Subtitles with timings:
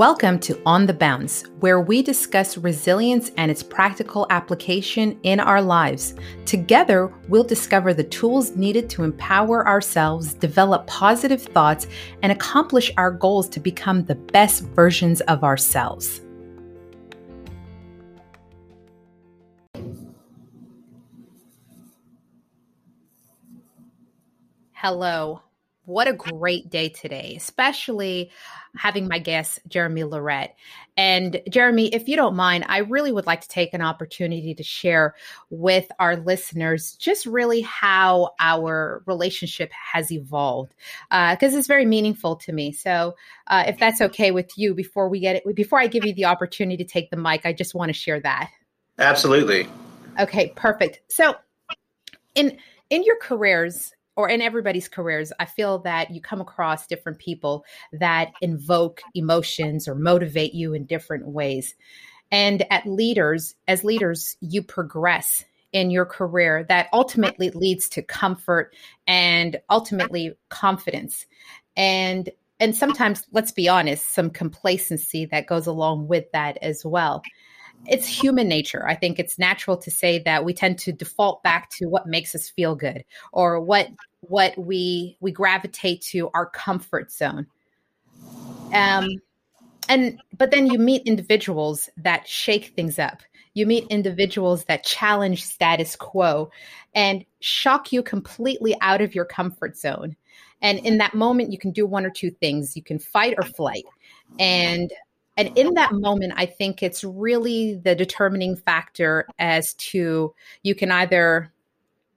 [0.00, 5.60] Welcome to On the Bounce, where we discuss resilience and its practical application in our
[5.60, 6.14] lives.
[6.46, 11.86] Together, we'll discover the tools needed to empower ourselves, develop positive thoughts,
[12.22, 16.22] and accomplish our goals to become the best versions of ourselves.
[24.72, 25.42] Hello.
[25.86, 28.30] What a great day today, especially
[28.76, 30.50] having my guest, Jeremy Lerette.
[30.96, 34.62] And Jeremy, if you don't mind, I really would like to take an opportunity to
[34.62, 35.14] share
[35.48, 40.74] with our listeners just really how our relationship has evolved,
[41.08, 42.72] because uh, it's very meaningful to me.
[42.72, 46.12] So, uh, if that's okay with you, before we get it, before I give you
[46.12, 48.50] the opportunity to take the mic, I just want to share that.
[48.98, 49.66] Absolutely.
[50.20, 51.00] Okay, perfect.
[51.10, 51.34] So,
[52.34, 52.58] in
[52.90, 57.64] in your careers or in everybody's careers, I feel that you come across different people
[57.90, 61.74] that invoke emotions or motivate you in different ways.
[62.30, 68.74] And at leaders, as leaders, you progress in your career that ultimately leads to comfort
[69.06, 71.24] and ultimately confidence.
[71.74, 77.22] And and sometimes let's be honest, some complacency that goes along with that as well
[77.86, 78.86] it's human nature.
[78.86, 82.34] I think it's natural to say that we tend to default back to what makes
[82.34, 83.88] us feel good or what
[84.20, 87.46] what we we gravitate to our comfort zone.
[88.72, 89.08] Um
[89.88, 93.22] and but then you meet individuals that shake things up.
[93.54, 96.50] You meet individuals that challenge status quo
[96.94, 100.16] and shock you completely out of your comfort zone.
[100.62, 102.76] And in that moment you can do one or two things.
[102.76, 103.84] You can fight or flight.
[104.38, 104.92] And
[105.40, 110.90] and in that moment, I think it's really the determining factor as to you can
[110.90, 111.50] either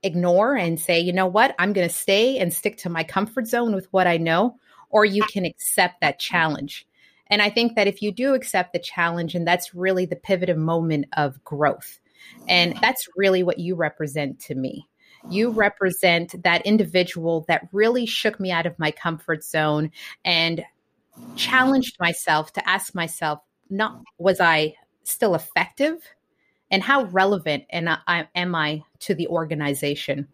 [0.02, 3.46] ignore and say, you know what, I'm going to stay and stick to my comfort
[3.46, 4.58] zone with what I know,
[4.90, 6.86] or you can accept that challenge.
[7.28, 10.58] And I think that if you do accept the challenge, and that's really the pivotal
[10.58, 12.00] moment of growth.
[12.46, 14.86] And that's really what you represent to me.
[15.30, 19.92] You represent that individual that really shook me out of my comfort zone
[20.26, 20.62] and
[21.36, 26.02] challenged myself to ask myself, not was I still effective?
[26.70, 30.26] And how relevant and I, am I to the organization?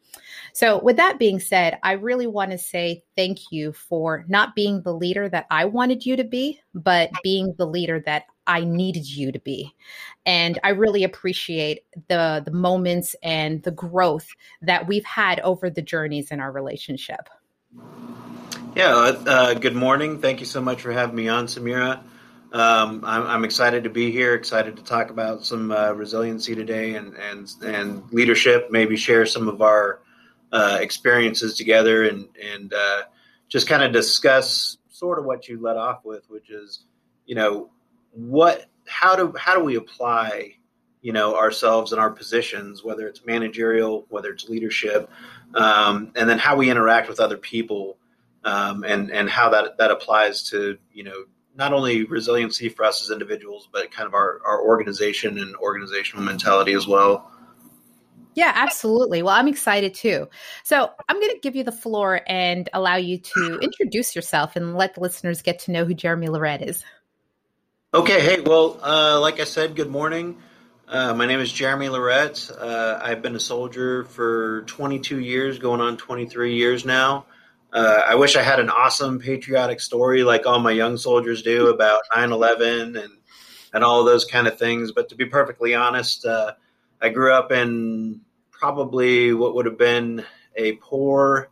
[0.55, 4.81] So, with that being said, I really want to say thank you for not being
[4.83, 9.09] the leader that I wanted you to be, but being the leader that I needed
[9.09, 9.75] you to be.
[10.25, 14.29] And I really appreciate the the moments and the growth
[14.63, 17.29] that we've had over the journeys in our relationship.
[18.77, 20.21] Yeah, uh, uh, good morning.
[20.21, 22.05] Thank you so much for having me on, Samira.
[22.53, 26.95] Um, I'm, I'm, excited to be here, excited to talk about some uh, resiliency today
[26.95, 30.01] and, and, and leadership, maybe share some of our
[30.53, 33.03] uh, experiences together and, and uh,
[33.49, 36.85] just kind of discuss sort of what you led off with, which is,
[37.27, 37.71] you know,
[38.13, 40.55] what, how do, how do we apply,
[41.03, 45.11] you know, ourselves and our positions, whether it's managerial, whether it's leadership,
[45.55, 47.97] um, and then how we interact with other people
[48.45, 51.25] um, and and how that that applies to you know
[51.57, 56.25] not only resiliency for us as individuals, but kind of our our organization and organizational
[56.25, 57.31] mentality as well.
[58.35, 59.23] Yeah, absolutely.
[59.23, 60.29] Well, I'm excited too.
[60.63, 64.77] So I'm going to give you the floor and allow you to introduce yourself and
[64.77, 66.85] let the listeners get to know who Jeremy Lerette is.
[67.93, 68.21] Okay.
[68.21, 70.39] Hey, well, uh, like I said, good morning.
[70.87, 72.51] Uh, my name is Jeremy Lerette.
[72.57, 77.27] Uh, I've been a soldier for 22 years, going on 23 years now.
[77.73, 81.69] Uh, I wish I had an awesome patriotic story like all my young soldiers do
[81.69, 83.13] about 9 11 and,
[83.73, 84.93] and all those kind of things.
[84.93, 86.55] But to be perfectly honest, uh,
[87.01, 90.25] I grew up in probably what would have been
[90.57, 91.51] a poor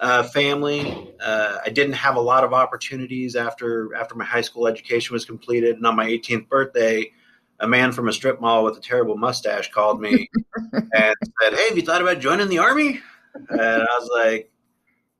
[0.00, 1.12] uh, family.
[1.22, 5.24] Uh, I didn't have a lot of opportunities after after my high school education was
[5.24, 5.76] completed.
[5.76, 7.12] And on my 18th birthday,
[7.60, 10.28] a man from a strip mall with a terrible mustache called me
[10.72, 13.00] and said, "Hey, have you thought about joining the army?"
[13.34, 14.50] And I was like,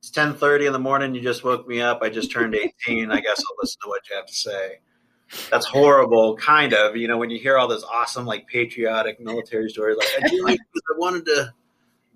[0.00, 1.14] it's 10:30 in the morning.
[1.14, 2.00] You just woke me up.
[2.02, 3.10] I just turned 18.
[3.10, 4.78] I guess I'll listen to what you have to say.
[5.50, 6.96] That's horrible, kind of.
[6.96, 10.42] You know, when you hear all this awesome, like patriotic military stories, like I do
[10.42, 11.52] like I wanted to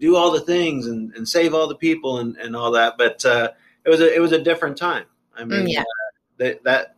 [0.01, 2.95] do all the things and, and save all the people and, and all that.
[2.97, 3.51] But uh,
[3.85, 5.05] it was a it was a different time.
[5.37, 5.83] I mm, mean, yeah.
[5.83, 5.85] uh,
[6.39, 6.97] that, that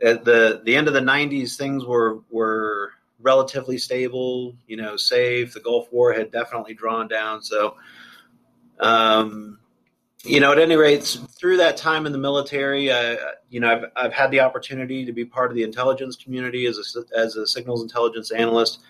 [0.00, 4.54] at the the end of the 90s, things were were relatively stable.
[4.68, 5.54] You know, safe.
[5.54, 7.42] The Gulf War had definitely drawn down.
[7.42, 7.74] So.
[8.78, 9.58] Um,
[10.24, 13.16] you know, at any rate, through that time in the military, uh,
[13.48, 16.78] you know, I've, I've had the opportunity to be part of the intelligence community as
[16.78, 18.80] a, as a signals intelligence analyst.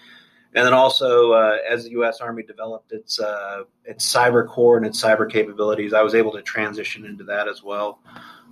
[0.54, 2.20] And then also, uh, as the U.S.
[2.20, 6.42] Army developed its uh, its cyber corps and its cyber capabilities, I was able to
[6.42, 8.00] transition into that as well.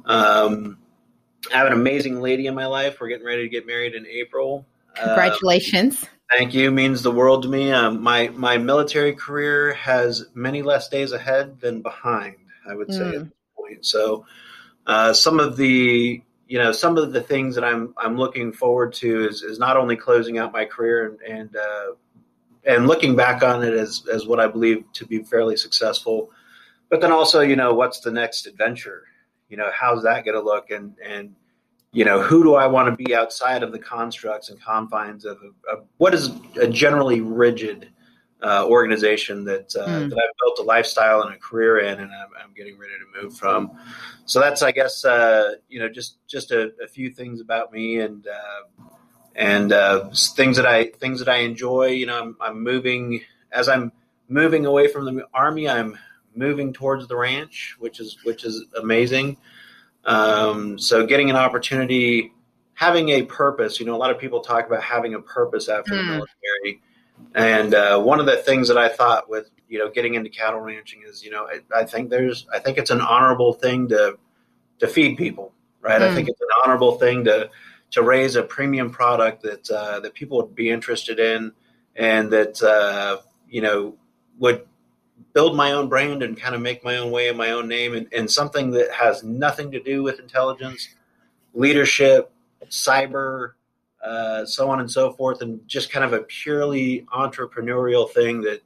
[0.04, 0.78] Um,
[1.52, 3.00] I have an amazing lady in my life.
[3.00, 4.64] We're getting ready to get married in April.
[4.94, 6.04] Congratulations.
[6.36, 6.70] Thank you.
[6.70, 7.72] Means the world to me.
[7.72, 12.36] Um, my my military career has many less days ahead than behind.
[12.68, 13.14] I would say mm.
[13.14, 13.86] at this point.
[13.86, 14.26] So,
[14.86, 18.92] uh, some of the you know some of the things that I'm I'm looking forward
[18.94, 21.92] to is is not only closing out my career and and uh,
[22.64, 26.30] and looking back on it as as what I believe to be fairly successful,
[26.88, 29.04] but then also you know what's the next adventure?
[29.48, 31.34] You know how's that going to look and and
[31.92, 35.38] you know, who do I want to be outside of the constructs and confines of,
[35.70, 36.30] of what is
[36.60, 37.88] a generally rigid
[38.42, 40.10] uh, organization that uh, mm.
[40.10, 43.22] that I've built a lifestyle and a career in, and I'm, I'm getting ready to
[43.22, 43.72] move from.
[44.26, 47.98] So that's, I guess, uh, you know, just just a, a, few things about me
[48.00, 48.84] and uh,
[49.34, 51.86] and uh, things that I things that I enjoy.
[51.86, 53.90] You know, I'm, I'm moving as I'm
[54.28, 55.68] moving away from the army.
[55.68, 55.98] I'm
[56.34, 59.36] moving towards the ranch, which is which is amazing.
[60.04, 62.32] Um, so getting an opportunity,
[62.74, 63.80] having a purpose.
[63.80, 65.96] You know, a lot of people talk about having a purpose after mm.
[65.96, 66.10] the hmm.
[66.10, 66.82] military,
[67.34, 70.60] and uh, one of the things that I thought with you know getting into cattle
[70.60, 74.18] ranching is you know I, I think there's I think it's an honorable thing to
[74.80, 76.00] to feed people, right?
[76.00, 76.04] Mm.
[76.04, 76.14] I hmm.
[76.14, 77.50] think it's an honorable thing to
[77.90, 81.52] to raise a premium product that uh, that people would be interested in,
[81.96, 83.18] and that uh,
[83.48, 83.94] you know
[84.38, 84.66] would
[85.32, 87.94] build my own brand and kind of make my own way in my own name
[87.94, 90.88] and, and something that has nothing to do with intelligence,
[91.54, 92.32] leadership,
[92.66, 93.52] cyber,
[94.04, 98.62] uh, so on and so forth, and just kind of a purely entrepreneurial thing that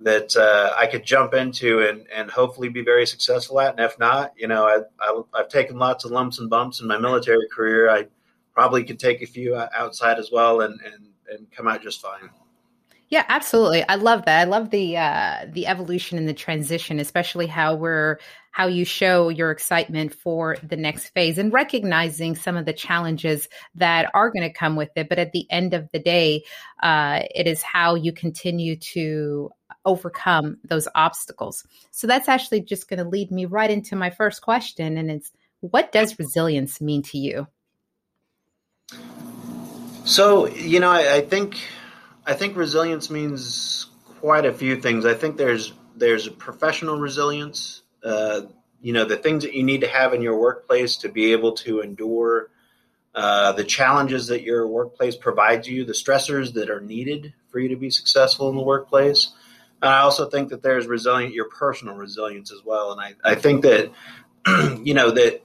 [0.00, 3.70] that uh, I could jump into and, and hopefully be very successful at.
[3.70, 6.86] And if not, you know, I, I, I've taken lots of lumps and bumps in
[6.86, 7.88] my military career.
[7.88, 8.06] I
[8.52, 12.28] probably could take a few outside as well and, and, and come out just fine.
[13.14, 13.84] Yeah, absolutely.
[13.88, 14.40] I love that.
[14.40, 18.18] I love the uh, the evolution and the transition, especially how we're
[18.50, 23.48] how you show your excitement for the next phase and recognizing some of the challenges
[23.76, 25.08] that are going to come with it.
[25.08, 26.42] But at the end of the day,
[26.82, 29.48] uh, it is how you continue to
[29.84, 31.64] overcome those obstacles.
[31.92, 35.30] So that's actually just going to lead me right into my first question, and it's
[35.60, 37.46] what does resilience mean to you?
[40.04, 41.60] So you know, I, I think
[42.26, 43.86] I think resilience means
[44.20, 45.04] quite a few things.
[45.04, 47.82] I think there's there's professional resilience.
[48.02, 48.42] Uh,
[48.80, 51.52] you know, the things that you need to have in your workplace to be able
[51.52, 52.50] to endure
[53.14, 57.68] uh, the challenges that your workplace provides you, the stressors that are needed for you
[57.68, 59.32] to be successful in the workplace.
[59.80, 62.92] And I also think that there's resilient your personal resilience as well.
[62.92, 63.92] And I, I think that
[64.82, 65.42] you know that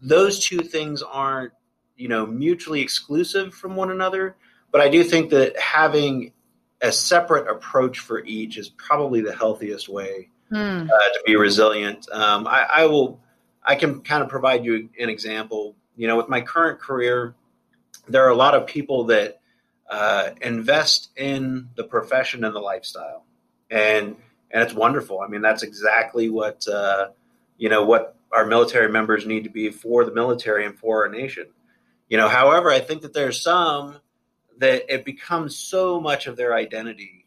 [0.00, 1.52] those two things aren't
[1.96, 4.36] you know mutually exclusive from one another
[4.70, 6.32] but I do think that having
[6.80, 10.84] a separate approach for each is probably the healthiest way mm.
[10.84, 12.06] uh, to be resilient.
[12.12, 13.20] Um, I, I, will,
[13.62, 15.74] I can kind of provide you an example.
[15.96, 17.34] You know, with my current career,
[18.08, 19.40] there are a lot of people that
[19.90, 23.24] uh, invest in the profession and the lifestyle,
[23.70, 24.16] and
[24.50, 25.20] and it's wonderful.
[25.20, 27.08] I mean, that's exactly what uh,
[27.56, 31.08] you know what our military members need to be for the military and for our
[31.08, 31.46] nation.
[32.08, 33.98] You know, however, I think that there's some
[34.58, 37.26] that it becomes so much of their identity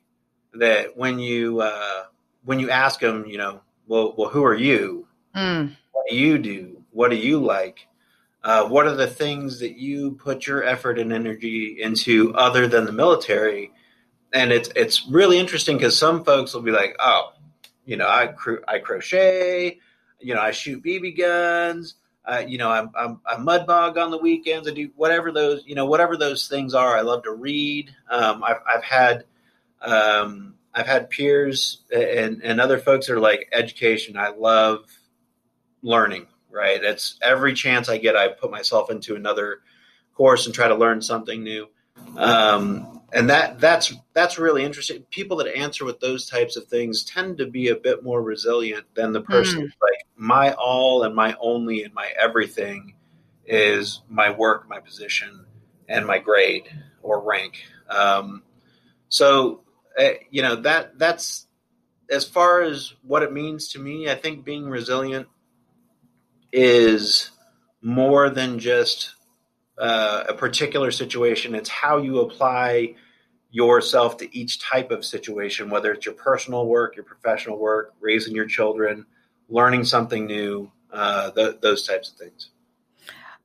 [0.54, 2.06] that when you uh,
[2.44, 5.08] when you ask them, you know, well, well, who are you?
[5.36, 5.76] Mm.
[5.92, 6.84] What do you do?
[6.92, 7.88] What do you like?
[8.44, 12.86] Uh, what are the things that you put your effort and energy into other than
[12.86, 13.72] the military?
[14.34, 17.34] And it's it's really interesting because some folks will be like, oh,
[17.86, 19.80] you know, I cro- I crochet,
[20.20, 21.96] you know, I shoot BB guns,
[22.30, 24.68] uh, you know, I'm, I'm, I'm mud bog on the weekends.
[24.68, 26.96] I do whatever those, you know, whatever those things are.
[26.96, 27.94] I love to read.
[28.10, 29.24] Um, I've, I've had,
[29.82, 34.16] um, I've had peers and, and other folks that are like education.
[34.16, 34.86] I love
[35.82, 36.84] learning, right?
[36.84, 39.62] It's every chance I get, I put myself into another
[40.14, 41.68] course and try to learn something new.
[42.16, 45.04] Um, and that that's that's really interesting.
[45.10, 48.86] People that answer with those types of things tend to be a bit more resilient
[48.94, 49.72] than the person mm.
[49.82, 52.94] like my all and my only and my everything
[53.46, 55.46] is my work, my position,
[55.88, 56.70] and my grade
[57.02, 57.64] or rank.
[57.90, 58.44] Um,
[59.08, 59.62] so
[59.98, 61.48] uh, you know that that's
[62.12, 64.10] as far as what it means to me.
[64.10, 65.28] I think being resilient
[66.52, 67.32] is
[67.82, 69.16] more than just
[69.78, 71.56] uh, a particular situation.
[71.56, 72.96] It's how you apply
[73.52, 78.36] yourself to each type of situation, whether it's your personal work, your professional work, raising
[78.36, 79.06] your children,
[79.50, 82.50] learning something new, uh, th- those types of things.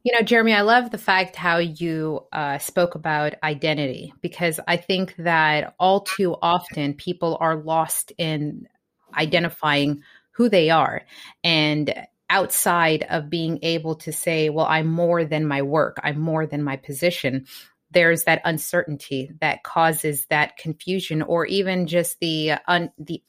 [0.05, 4.77] You know, Jeremy, I love the fact how you uh, spoke about identity because I
[4.77, 8.69] think that all too often people are lost in
[9.17, 11.03] identifying who they are.
[11.43, 16.47] And outside of being able to say, well, I'm more than my work, I'm more
[16.47, 17.47] than my position,
[17.91, 23.23] there's that uncertainty that causes that confusion or even just the un, the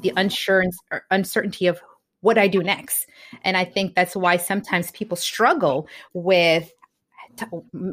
[0.00, 0.12] the
[1.10, 1.80] uncertainty of
[2.26, 3.06] what I do next.
[3.44, 6.72] And I think that's why sometimes people struggle with
[7.36, 7.46] t-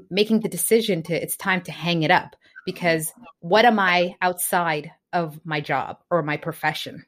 [0.10, 2.36] making the decision to it's time to hang it up
[2.66, 7.06] because what am I outside of my job or my profession?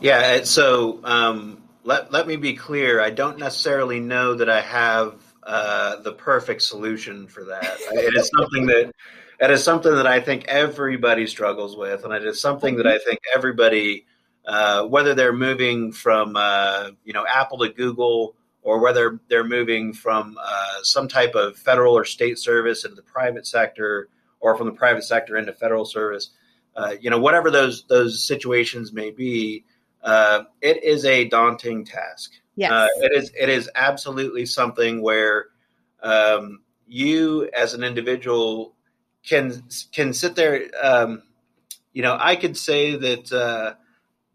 [0.00, 3.00] Yeah, so um, let let me be clear.
[3.00, 7.78] I don't necessarily know that I have uh, the perfect solution for that.
[7.80, 8.92] it is something that
[9.40, 12.98] it is something that I think everybody struggles with, and it is something that I
[12.98, 14.06] think everybody,
[14.46, 19.92] uh, whether they're moving from uh, you know Apple to Google or whether they're moving
[19.92, 24.08] from uh, some type of federal or state service into the private sector,
[24.40, 26.30] or from the private sector into federal service,
[26.76, 29.64] uh, you know whatever those those situations may be
[30.06, 32.32] uh, it is a daunting task.
[32.54, 32.70] Yes.
[32.70, 33.32] Uh, it is.
[33.38, 35.46] It is absolutely something where
[36.02, 38.74] um, you, as an individual,
[39.26, 39.62] can
[39.92, 40.70] can sit there.
[40.80, 41.24] Um,
[41.92, 43.74] you know, I could say that uh,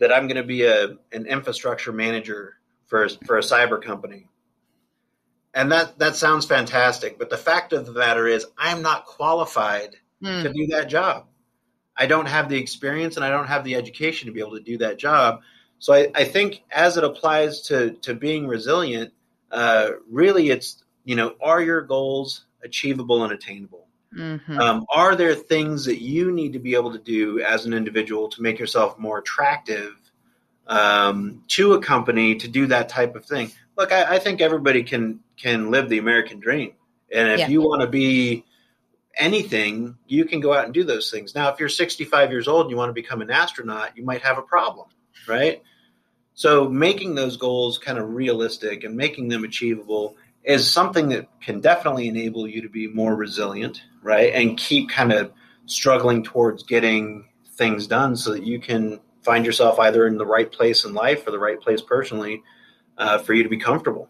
[0.01, 4.27] that I'm going to be a an infrastructure manager for for a cyber company,
[5.53, 7.17] and that that sounds fantastic.
[7.17, 10.43] But the fact of the matter is, I'm not qualified mm.
[10.43, 11.27] to do that job.
[11.95, 14.63] I don't have the experience and I don't have the education to be able to
[14.63, 15.41] do that job.
[15.77, 19.13] So I, I think as it applies to to being resilient,
[19.51, 23.87] uh, really it's you know are your goals achievable and attainable?
[24.15, 24.59] Mm-hmm.
[24.59, 28.29] Um, are there things that you need to be able to do as an individual
[28.29, 29.95] to make yourself more attractive
[30.67, 33.51] um, to a company to do that type of thing?
[33.77, 36.73] Look, I, I think everybody can can live the American dream,
[37.13, 37.47] and if yeah.
[37.47, 38.45] you want to be
[39.15, 41.35] anything, you can go out and do those things.
[41.35, 44.21] Now, if you're 65 years old and you want to become an astronaut, you might
[44.21, 44.87] have a problem,
[45.27, 45.61] right?
[46.33, 51.59] So making those goals kind of realistic and making them achievable is something that can
[51.59, 54.33] definitely enable you to be more resilient, right?
[54.33, 55.31] And keep kind of
[55.65, 60.51] struggling towards getting things done so that you can find yourself either in the right
[60.51, 62.41] place in life or the right place personally
[62.97, 64.09] uh, for you to be comfortable.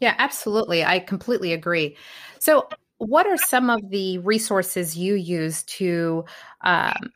[0.00, 0.84] Yeah, absolutely.
[0.84, 1.96] I completely agree.
[2.40, 2.68] So,
[2.98, 6.24] what are some of the resources you use to
[6.62, 7.12] um,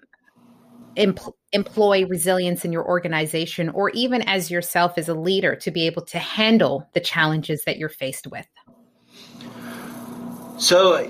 [0.99, 5.87] empl- employ resilience in your organization or even as yourself as a leader to be
[5.87, 8.47] able to handle the challenges that you're faced with?
[10.59, 11.09] So,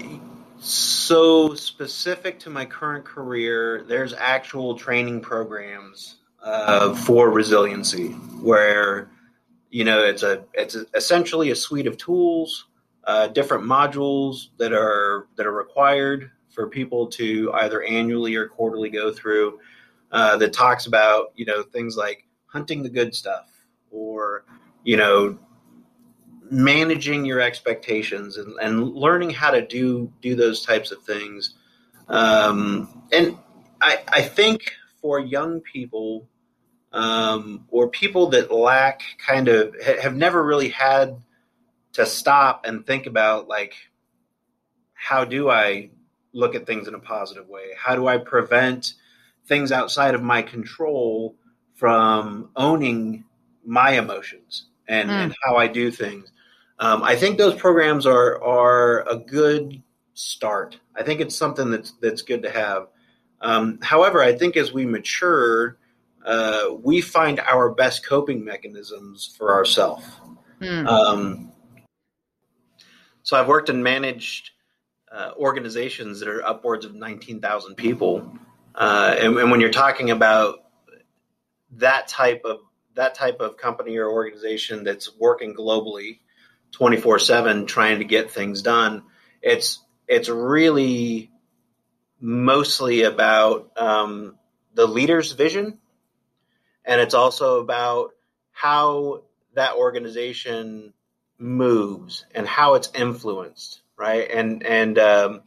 [0.61, 8.09] so specific to my current career, there's actual training programs uh, for resiliency
[8.43, 9.11] where
[9.71, 12.67] you know it's a it's a, essentially a suite of tools,
[13.05, 18.91] uh, different modules that are that are required for people to either annually or quarterly
[18.91, 19.59] go through
[20.11, 23.47] uh, that talks about you know things like hunting the good stuff
[23.91, 24.45] or
[24.85, 25.39] you know
[26.51, 31.55] managing your expectations and, and learning how to do do those types of things.
[32.09, 33.37] Um, and
[33.81, 34.73] I, I think
[35.03, 36.27] for young people
[36.93, 41.21] um, or people that lack kind of have never really had
[41.93, 43.75] to stop and think about like
[44.95, 45.91] how do i
[46.33, 47.71] look at things in a positive way?
[47.77, 48.95] How do i prevent
[49.49, 51.35] things outside of my control
[51.75, 53.25] from owning
[53.65, 55.13] my emotions and, mm.
[55.13, 56.31] and how I do things.
[56.79, 59.83] Um, I think those programs are are a good
[60.15, 60.79] start.
[60.95, 62.87] I think it's something that's that's good to have.
[63.41, 65.79] Um, however, I think as we mature,
[66.25, 70.05] uh, we find our best coping mechanisms for ourselves.
[70.61, 70.87] Mm.
[70.87, 71.53] Um,
[73.23, 74.51] so I've worked and managed
[75.11, 78.39] uh, organizations that are upwards of nineteen thousand people,
[78.75, 80.65] uh, and, and, when you're talking about
[81.73, 82.61] that type of
[82.95, 86.19] that type of company or organization that's working globally,
[86.73, 89.03] 24 seven, trying to get things done,
[89.43, 91.31] it's it's really
[92.21, 94.37] mostly about um,
[94.75, 95.79] the leader's vision,
[96.85, 98.11] and it's also about
[98.53, 99.23] how
[99.55, 100.93] that organization
[101.39, 104.29] moves and how it's influenced, right?
[104.31, 105.43] And and um,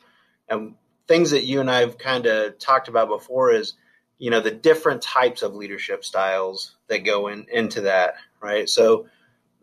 [0.49, 0.75] and
[1.11, 3.73] things that you and I've kind of talked about before is,
[4.17, 8.69] you know, the different types of leadership styles that go in into that, right?
[8.69, 9.07] So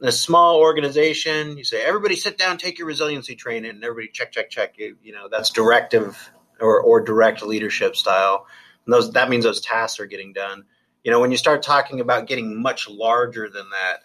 [0.03, 4.09] in a small organization, you say, everybody sit down, take your resiliency training, and everybody
[4.09, 4.75] check, check, check.
[4.77, 8.47] You, you know, that's directive or, or direct leadership style.
[8.85, 10.65] And those that means those tasks are getting done.
[11.03, 14.01] You know, when you start talking about getting much larger than that,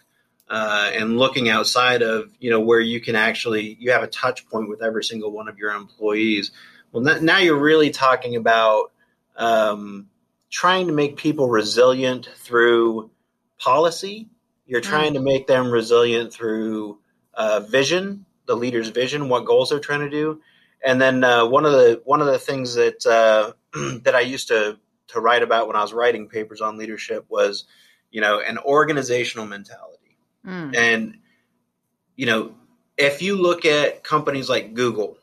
[0.49, 4.47] uh, and looking outside of you know where you can actually you have a touch
[4.47, 6.51] point with every single one of your employees
[6.93, 8.91] well, now you're really talking about
[9.35, 10.07] um,
[10.49, 13.09] trying to make people resilient through
[13.59, 14.29] policy
[14.65, 16.99] You're trying to make them resilient through
[17.33, 20.41] uh, vision, the leader's vision, what goals they're trying to do,
[20.85, 23.53] and then uh, one of the one of the things that uh,
[24.03, 27.65] that I used to to write about when I was writing papers on leadership was,
[28.11, 30.17] you know, an organizational mentality.
[30.45, 30.75] Mm.
[30.75, 31.17] And
[32.15, 32.53] you know,
[32.97, 35.17] if you look at companies like Google,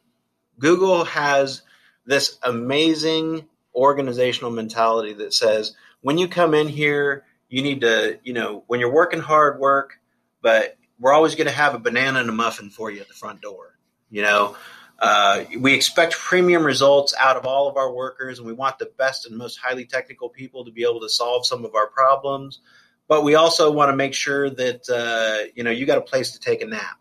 [0.61, 1.63] Google has
[2.07, 8.33] this amazing organizational mentality that says when you come in here, you need to, you
[8.33, 9.99] know, when you're working hard work,
[10.43, 13.15] but we're always going to have a banana and a muffin for you at the
[13.15, 13.79] front door.
[14.11, 14.57] You know,
[14.99, 18.91] uh, we expect premium results out of all of our workers, and we want the
[18.99, 22.61] best and most highly technical people to be able to solve some of our problems.
[23.09, 26.33] But we also want to make sure that uh, you know you got a place
[26.33, 27.01] to take a nap,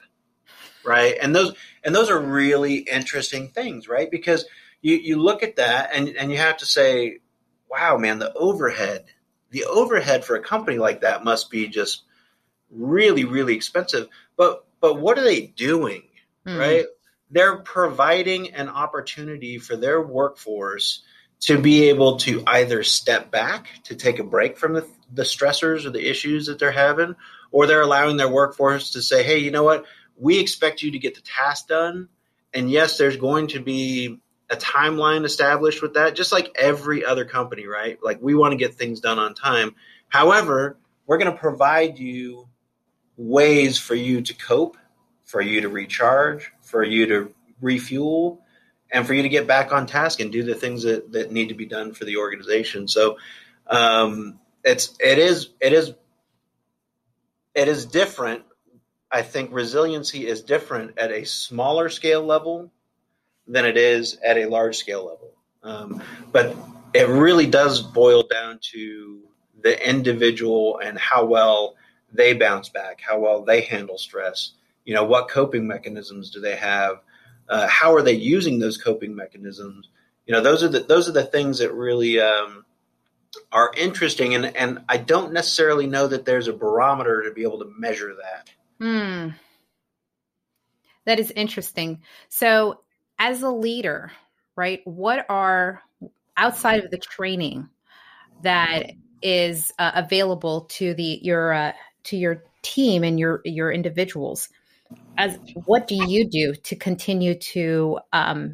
[0.86, 1.16] right?
[1.22, 4.10] And those and those are really interesting things, right?
[4.10, 4.46] Because
[4.82, 7.20] you you look at that and and you have to say,
[7.70, 9.06] wow, man, the overhead,
[9.52, 12.04] the overhead for a company like that must be just
[12.72, 14.08] really really expensive.
[14.36, 16.04] But but what are they doing,
[16.46, 16.58] mm.
[16.58, 16.86] right?
[17.32, 21.04] they're providing an opportunity for their workforce
[21.42, 25.86] to be able to either step back to take a break from the, the stressors
[25.86, 27.16] or the issues that they're having,
[27.52, 29.86] or they're allowing their workforce to say, hey, you know what?
[30.20, 32.10] We expect you to get the task done.
[32.54, 37.26] And yes, there's going to be a timeline established with that, just like every other
[37.26, 37.98] company, right?
[38.04, 39.76] Like we want to get things done on time.
[40.08, 42.48] However, we're going to provide you
[43.16, 44.78] ways for you to cope
[45.30, 48.42] for you to recharge, for you to refuel,
[48.92, 51.50] and for you to get back on task and do the things that, that need
[51.50, 52.88] to be done for the organization.
[52.88, 53.18] So
[53.68, 55.94] um, it's it is it is
[57.54, 58.42] it is different.
[59.12, 62.72] I think resiliency is different at a smaller scale level
[63.48, 65.34] than it is at a large scale level.
[65.64, 66.56] Um, but
[66.94, 69.22] it really does boil down to
[69.62, 71.76] the individual and how well
[72.12, 74.54] they bounce back, how well they handle stress,
[74.86, 77.02] you know, what coping mechanisms do they have?
[77.48, 79.90] Uh, how are they using those coping mechanisms?
[80.26, 82.66] You know, those are the those are the things that really um,
[83.52, 87.60] are interesting, and and I don't necessarily know that there's a barometer to be able
[87.60, 88.50] to measure that.
[88.80, 89.30] Hmm.
[91.06, 92.04] That is interesting.
[92.30, 92.82] So,
[93.18, 94.12] as a leader,
[94.56, 94.82] right?
[94.86, 95.82] What are
[96.38, 97.70] outside of the training
[98.44, 101.74] that is uh, available to the your uh,
[102.06, 104.50] to your team and your your individuals?
[105.20, 108.54] as what do you do to continue to um,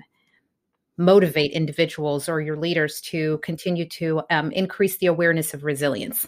[0.98, 6.28] motivate individuals or your leaders to continue to um, increase the awareness of resilience?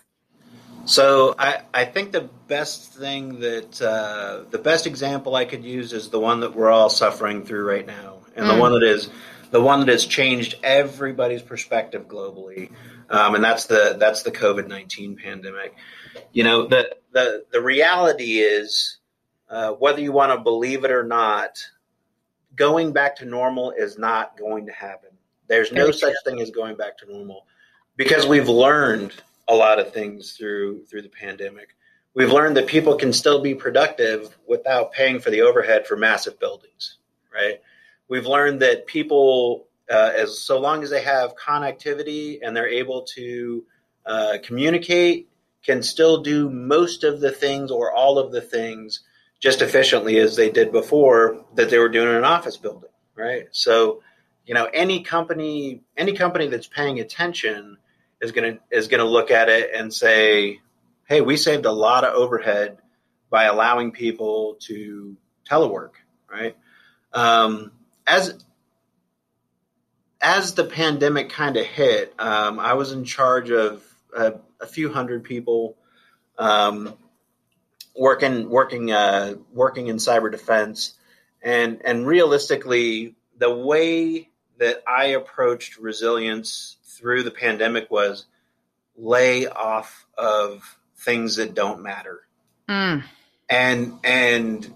[0.87, 5.91] So I, I think the best thing that uh, the best example I could use
[5.91, 8.55] is the one that we're all suffering through right now, and mm.
[8.55, 9.09] the one that is
[9.51, 12.71] the one that has changed everybody's perspective globally,
[13.09, 15.75] um, and that's the that's the COVID nineteen pandemic.
[16.31, 18.99] You know the the the reality is
[19.49, 21.65] uh, whether you want to believe it or not,
[22.55, 25.09] going back to normal is not going to happen.
[25.47, 27.45] There's no such thing as going back to normal
[27.97, 29.13] because we've learned
[29.47, 31.75] a lot of things through through the pandemic.
[32.13, 36.39] We've learned that people can still be productive without paying for the overhead for massive
[36.39, 36.97] buildings,
[37.33, 37.61] right?
[38.07, 43.03] We've learned that people, uh, as so long as they have connectivity and they're able
[43.15, 43.65] to
[44.05, 45.29] uh, communicate,
[45.63, 49.01] can still do most of the things or all of the things
[49.39, 53.47] just efficiently as they did before that they were doing in an office building, right?
[53.51, 54.01] So,
[54.45, 57.77] you know, any company any company that's paying attention
[58.21, 60.61] is gonna is gonna look at it and say,
[61.07, 62.77] "Hey, we saved a lot of overhead
[63.29, 65.17] by allowing people to
[65.49, 65.91] telework."
[66.29, 66.55] Right?
[67.13, 67.71] Um,
[68.05, 68.43] as
[70.21, 73.83] as the pandemic kind of hit, um, I was in charge of
[74.15, 75.77] a, a few hundred people.
[76.37, 76.95] Um,
[77.97, 80.93] working working uh, working in cyber defense,
[81.41, 84.26] and and realistically, the way
[84.59, 88.25] that I approached resilience through the pandemic was
[88.95, 92.21] lay off of things that don't matter.
[92.67, 93.03] Mm.
[93.49, 94.73] And and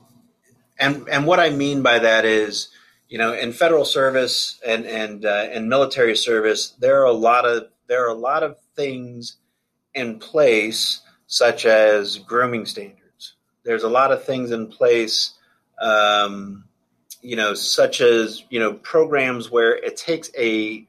[0.80, 2.70] and and what I mean by that is,
[3.10, 7.46] you know, in federal service and and uh, in military service, there are a lot
[7.46, 9.38] of there are a lot of things
[9.94, 13.02] in place, such as grooming standards
[13.64, 15.34] there's a lot of things in place,
[15.80, 16.66] um,
[17.22, 20.86] you know, such as you know programs where it takes a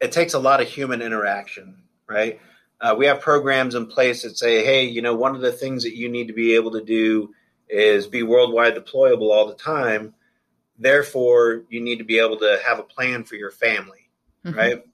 [0.00, 1.76] it takes a lot of human interaction,
[2.08, 2.40] right?
[2.80, 5.84] Uh, we have programs in place that say, hey, you know, one of the things
[5.84, 7.32] that you need to be able to do
[7.68, 10.12] is be worldwide deployable all the time.
[10.76, 14.10] Therefore, you need to be able to have a plan for your family,
[14.44, 14.58] mm-hmm.
[14.58, 14.84] right?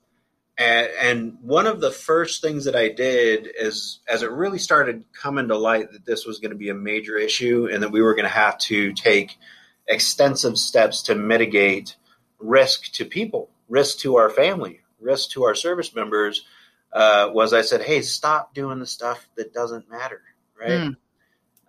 [0.59, 5.05] And, and one of the first things that I did is, as it really started
[5.13, 8.03] coming to light that this was going to be a major issue and that we
[8.03, 9.39] were going to have to take
[9.89, 11.97] extensive steps to mitigate
[12.39, 16.45] risk to people, risk to our family, risk to our service members,
[16.93, 20.23] uh, was I said, hey, stop doing the stuff that doesn't matter,
[20.59, 20.71] right?
[20.71, 20.97] Mm.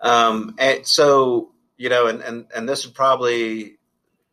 [0.01, 3.77] Um, and so, you know, and, and, and this would probably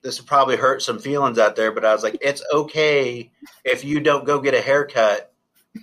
[0.03, 3.33] this would probably hurt some feelings out there, but I was like, it's okay
[3.65, 5.33] if you don't go get a haircut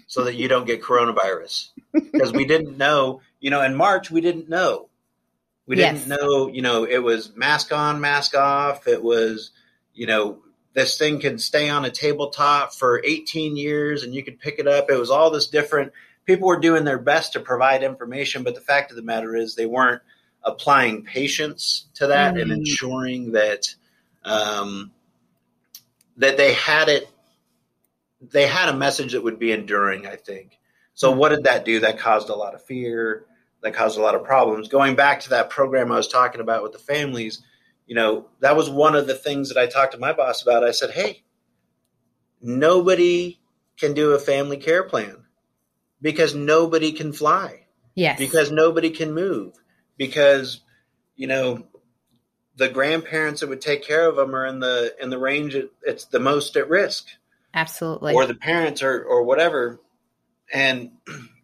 [0.07, 4.21] so that you don't get coronavirus because we didn't know, you know, in March we
[4.21, 4.87] didn't know.
[5.77, 8.87] We didn't know, you know, it was mask on, mask off.
[8.87, 9.51] It was,
[9.93, 10.39] you know,
[10.73, 14.67] this thing can stay on a tabletop for 18 years and you could pick it
[14.67, 14.89] up.
[14.89, 15.93] It was all this different.
[16.25, 19.55] People were doing their best to provide information, but the fact of the matter is
[19.55, 20.01] they weren't
[20.43, 22.41] applying patience to that mm.
[22.41, 23.73] and ensuring that
[24.23, 24.91] um,
[26.17, 27.09] that they had it
[28.21, 30.57] they had a message that would be enduring i think
[30.93, 33.25] so what did that do that caused a lot of fear
[33.63, 34.67] that caused a lot of problems.
[34.67, 37.41] Going back to that program i was talking about with the families
[37.87, 40.63] you know that was one of the things that i talked to my boss about.
[40.63, 41.23] I said hey
[42.41, 43.39] nobody
[43.77, 45.17] can do a family care plan
[46.01, 47.61] because nobody can fly.
[47.95, 48.19] Yes.
[48.19, 49.53] Because nobody can move.
[49.97, 50.59] Because
[51.15, 51.65] you know
[52.55, 56.05] the grandparents that would take care of them are in the in the range it's
[56.05, 57.07] the most at risk.
[57.53, 58.13] Absolutely.
[58.13, 59.79] Or the parents or or whatever.
[60.51, 60.91] And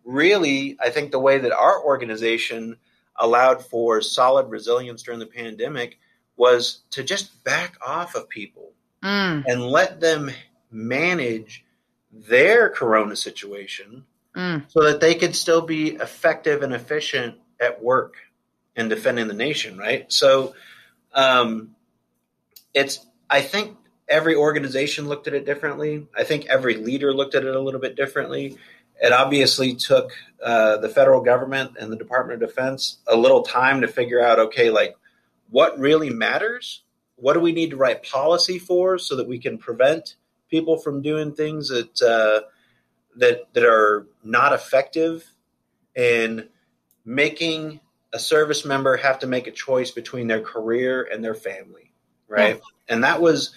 [0.09, 2.75] really i think the way that our organization
[3.15, 5.99] allowed for solid resilience during the pandemic
[6.35, 8.71] was to just back off of people
[9.03, 9.43] mm.
[9.45, 10.31] and let them
[10.71, 11.63] manage
[12.11, 14.63] their corona situation mm.
[14.69, 18.15] so that they could still be effective and efficient at work
[18.75, 20.53] and defending the nation right so
[21.13, 21.75] um,
[22.73, 26.07] it's I think every organization looked at it differently.
[26.17, 28.57] I think every leader looked at it a little bit differently.
[29.01, 30.11] It obviously took
[30.43, 34.39] uh, the federal government and the Department of Defense a little time to figure out,
[34.39, 34.95] okay, like
[35.49, 36.83] what really matters.
[37.15, 40.15] What do we need to write policy for so that we can prevent
[40.49, 42.47] people from doing things that uh,
[43.17, 45.25] that that are not effective
[45.95, 46.47] in
[47.05, 47.79] making
[48.13, 51.91] a service member have to make a choice between their career and their family,
[52.27, 52.55] right?
[52.55, 52.61] Yeah.
[52.87, 53.53] And that was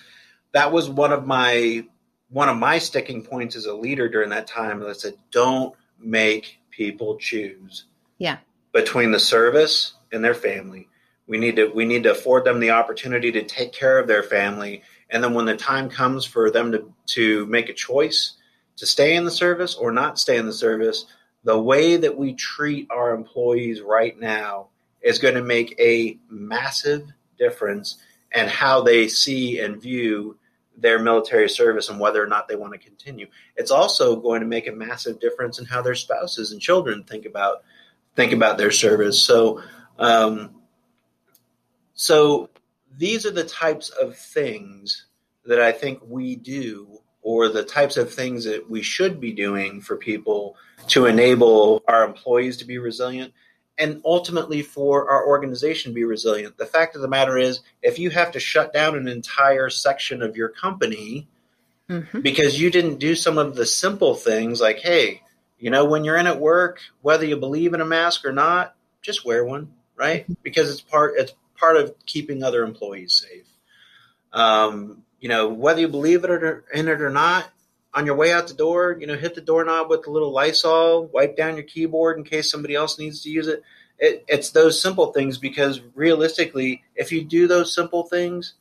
[0.52, 1.85] that was one of my
[2.32, 6.58] one of my sticking points as a leader during that time that said, don't make
[6.70, 7.84] people choose.
[8.18, 8.38] Yeah.
[8.72, 10.88] Between the service and their family.
[11.26, 14.22] We need to we need to afford them the opportunity to take care of their
[14.22, 14.82] family.
[15.10, 18.34] And then when the time comes for them to, to make a choice
[18.76, 21.06] to stay in the service or not stay in the service,
[21.44, 24.68] the way that we treat our employees right now
[25.02, 27.06] is going to make a massive
[27.38, 27.98] difference
[28.34, 30.36] in how they see and view
[30.76, 33.26] their military service and whether or not they want to continue.
[33.56, 37.26] It's also going to make a massive difference in how their spouses and children think
[37.26, 37.62] about
[38.14, 39.22] think about their service.
[39.22, 39.62] So,
[39.98, 40.56] um,
[41.94, 42.50] so
[42.96, 45.06] these are the types of things
[45.44, 49.80] that I think we do, or the types of things that we should be doing
[49.80, 50.56] for people
[50.88, 53.32] to enable our employees to be resilient
[53.82, 56.56] and ultimately for our organization to be resilient.
[56.56, 60.22] The fact of the matter is, if you have to shut down an entire section
[60.22, 61.26] of your company
[61.90, 62.20] mm-hmm.
[62.20, 65.22] because you didn't do some of the simple things like, hey,
[65.58, 68.76] you know, when you're in at work, whether you believe in a mask or not,
[69.02, 70.22] just wear one, right?
[70.22, 70.34] Mm-hmm.
[70.44, 73.46] Because it's part it's part of keeping other employees safe.
[74.32, 77.48] Um, you know, whether you believe it or, in it or not,
[77.94, 81.07] on your way out the door, you know, hit the doorknob with a little Lysol,
[81.07, 83.62] wipe down your keyboard in case somebody else needs to use it.
[83.98, 84.24] it.
[84.28, 88.55] It's those simple things because realistically, if you do those simple things,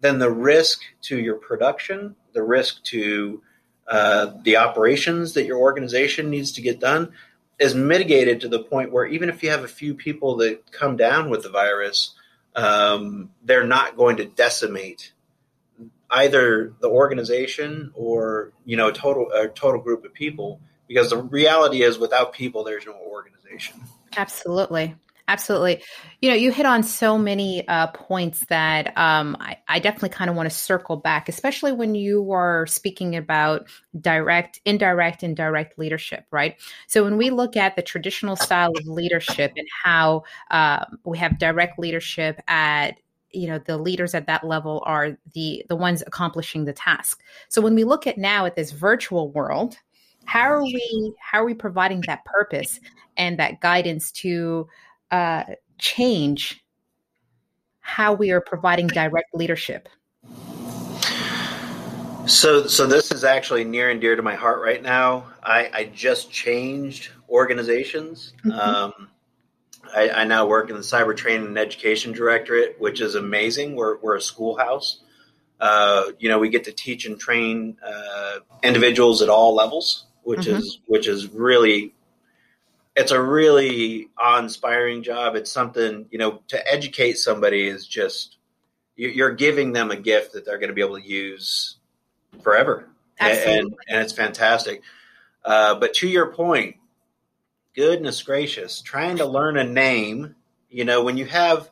[0.00, 3.42] then the risk to your production, the risk to
[3.86, 7.12] uh, the operations that your organization needs to get done
[7.58, 10.96] is mitigated to the point where even if you have a few people that come
[10.96, 12.14] down with the virus,
[12.56, 15.11] um, they're not going to decimate
[16.12, 21.16] either the organization or you know a total a total group of people because the
[21.16, 23.80] reality is without people there's no organization.
[24.16, 24.94] Absolutely.
[25.28, 25.82] Absolutely.
[26.20, 30.28] You know you hit on so many uh, points that um, I, I, definitely kind
[30.28, 35.78] of want to circle back especially when you are speaking about direct indirect and direct
[35.78, 36.56] leadership right?
[36.88, 41.38] So when we look at the traditional style of leadership and how uh, we have
[41.38, 42.98] direct leadership at
[43.32, 47.60] you know the leaders at that level are the the ones accomplishing the task so
[47.60, 49.76] when we look at now at this virtual world
[50.24, 52.80] how are we how are we providing that purpose
[53.16, 54.66] and that guidance to
[55.10, 55.44] uh,
[55.78, 56.64] change
[57.80, 59.88] how we are providing direct leadership
[62.26, 65.26] So, so this is actually near and dear to my heart right now.
[65.42, 68.32] I, I just changed organizations.
[68.44, 68.52] Mm-hmm.
[68.52, 69.08] Um,
[69.94, 73.74] I, I, now work in the Cyber Training and Education Directorate, which is amazing.
[73.74, 75.00] We're, we're a schoolhouse.
[75.60, 80.40] Uh, you know, we get to teach and train uh, individuals at all levels, which
[80.40, 80.56] mm-hmm.
[80.56, 81.94] is which is really
[82.96, 85.36] it's a really awe-inspiring job.
[85.36, 88.38] It's something you know to educate somebody is just
[88.96, 91.76] you're giving them a gift that they're going to be able to use
[92.42, 94.82] forever, and, and it's fantastic.
[95.44, 96.76] Uh, but to your point,
[97.74, 100.34] goodness gracious, trying to learn a name,
[100.68, 101.70] you know, when you have,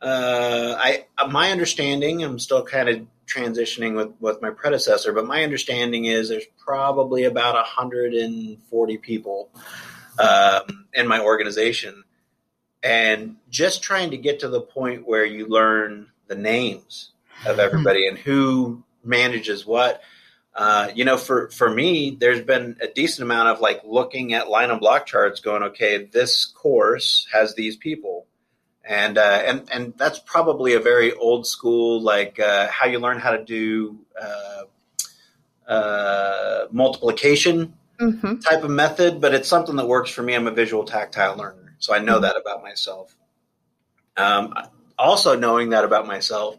[0.00, 5.42] uh, I my understanding, I'm still kind of transitioning with with my predecessor, but my
[5.42, 9.50] understanding is there's probably about 140 people
[10.18, 12.04] um, in my organization,
[12.82, 17.10] and just trying to get to the point where you learn the names
[17.46, 20.02] of everybody and who manages what.
[20.54, 24.48] Uh, you know, for for me, there's been a decent amount of like looking at
[24.48, 28.26] line and block charts, going, okay, this course has these people,
[28.84, 33.18] and uh, and and that's probably a very old school like uh, how you learn
[33.18, 34.62] how to do uh,
[35.66, 38.38] uh, multiplication mm-hmm.
[38.38, 40.34] type of method, but it's something that works for me.
[40.34, 42.22] I'm a visual tactile learner, so I know mm-hmm.
[42.22, 43.16] that about myself.
[44.16, 44.54] Um,
[44.96, 46.56] also, knowing that about myself,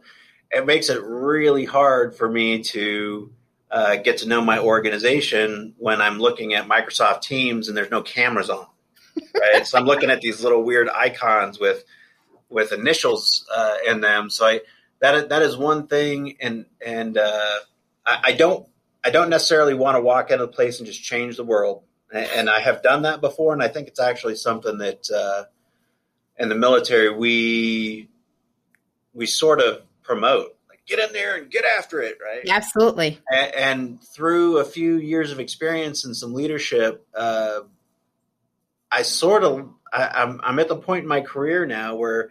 [0.51, 3.31] it makes it really hard for me to
[3.75, 8.01] uh, get to know my organization when I'm looking at Microsoft Teams and there's no
[8.01, 8.65] cameras on.
[9.33, 11.83] Right, so I'm looking at these little weird icons with
[12.49, 14.29] with initials uh, in them.
[14.29, 14.61] So I
[14.99, 17.59] that that is one thing, and and uh,
[18.05, 18.65] I, I, don't
[19.03, 21.83] I don't necessarily want to walk into a place and just change the world.
[22.13, 25.43] And, and I have done that before, and I think it's actually something that uh,
[26.38, 28.09] in the military we
[29.13, 30.54] we sort of promote
[30.87, 32.47] get in there and get after it, right?
[32.47, 33.19] Absolutely.
[33.31, 37.61] And, and through a few years of experience and some leadership, uh,
[38.91, 42.29] I sort of I, I'm I'm at the point in my career now where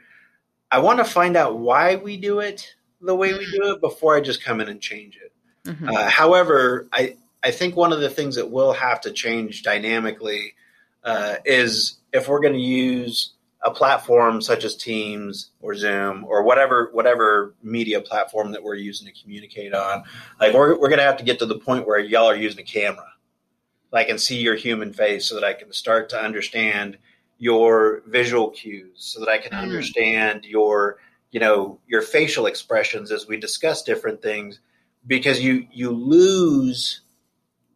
[0.70, 4.16] I want to find out why we do it the way we do it before
[4.16, 5.32] I just come in and change it.
[5.68, 5.88] Mm-hmm.
[5.88, 10.54] Uh, however, I I think one of the things that will have to change dynamically
[11.02, 13.34] uh, is if we're going to use
[13.64, 19.07] a platform such as Teams or Zoom or whatever whatever media platform that we're using
[19.07, 20.05] to communicate on,
[20.38, 22.64] like we're we're gonna have to get to the point where y'all are using a
[22.64, 23.09] camera,
[23.92, 26.98] I can see your human face, so that I can start to understand
[27.38, 29.61] your visual cues, so that I can mm.
[29.61, 30.98] understand your
[31.31, 34.61] you know your facial expressions as we discuss different things,
[35.07, 37.00] because you you lose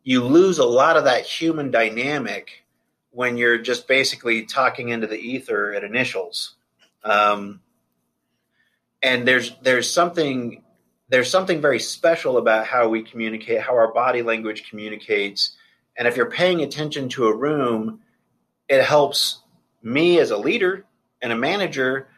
[0.04, 2.64] you lose a lot of that human dynamic
[3.10, 6.54] when you're just basically talking into the ether at initials.
[7.04, 7.60] Um,
[9.02, 10.62] and there's there's something
[11.08, 15.56] there's something very special about how we communicate, how our body language communicates.
[15.96, 18.00] And if you're paying attention to a room,
[18.68, 19.40] it helps
[19.82, 20.84] me as a leader
[21.22, 22.08] and a manager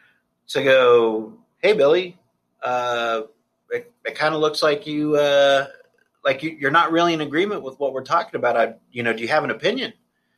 [0.49, 2.17] to go, "Hey, Billy,
[2.61, 3.21] uh,
[3.69, 5.67] it, it kind of looks like you uh,
[6.25, 8.57] like you, are not really in agreement with what we're talking about.
[8.57, 9.93] I, you know, do you have an opinion?"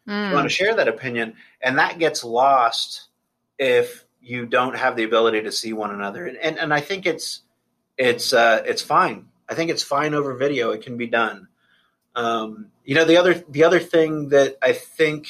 [0.08, 0.30] Mm.
[0.30, 3.08] You want to share that opinion, and that gets lost
[3.58, 6.26] if you don't have the ability to see one another.
[6.26, 7.42] And and, and I think it's
[7.98, 9.28] it's uh, it's fine.
[9.48, 10.72] I think it's fine over video.
[10.72, 11.48] It can be done.
[12.16, 15.28] Um, you know, the other the other thing that I think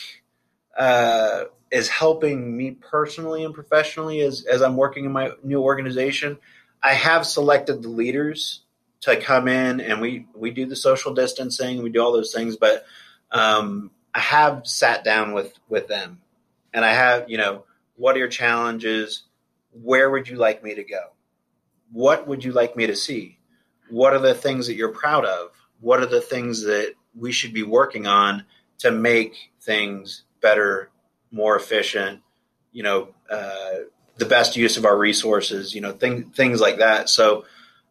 [0.78, 6.38] uh, is helping me personally and professionally as as I'm working in my new organization.
[6.82, 8.62] I have selected the leaders
[9.02, 12.58] to come in, and we we do the social distancing, we do all those things,
[12.58, 12.86] but
[13.32, 16.22] um, I have sat down with with them,
[16.74, 17.64] and I have you know
[17.96, 19.24] what are your challenges?
[19.72, 21.02] Where would you like me to go?
[21.92, 23.38] What would you like me to see?
[23.90, 25.52] What are the things that you're proud of?
[25.80, 28.46] What are the things that we should be working on
[28.80, 30.90] to make things better,
[31.32, 32.22] more efficient?
[32.72, 33.76] You know, uh,
[34.18, 35.76] the best use of our resources.
[35.76, 37.10] You know, thing, things like that.
[37.10, 37.46] So,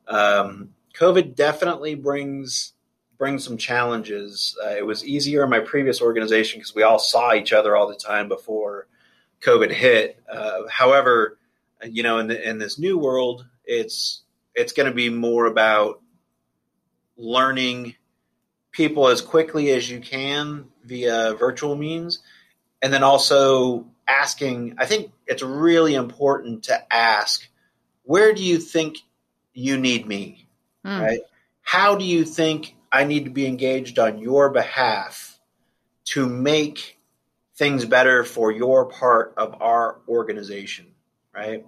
[0.08, 2.71] um, COVID definitely brings
[3.22, 4.58] bring some challenges.
[4.64, 7.86] Uh, it was easier in my previous organization because we all saw each other all
[7.86, 8.88] the time before
[9.42, 10.20] COVID hit.
[10.28, 11.38] Uh, however,
[11.88, 14.22] you know, in, the, in this new world, it's
[14.56, 16.00] it's going to be more about
[17.16, 17.94] learning
[18.72, 22.24] people as quickly as you can via virtual means,
[22.82, 24.74] and then also asking.
[24.78, 27.48] I think it's really important to ask,
[28.02, 28.96] where do you think
[29.52, 30.48] you need me?
[30.84, 31.00] Mm.
[31.00, 31.20] Right?
[31.60, 35.38] How do you think I need to be engaged on your behalf
[36.04, 36.98] to make
[37.54, 40.86] things better for your part of our organization,
[41.34, 41.64] right?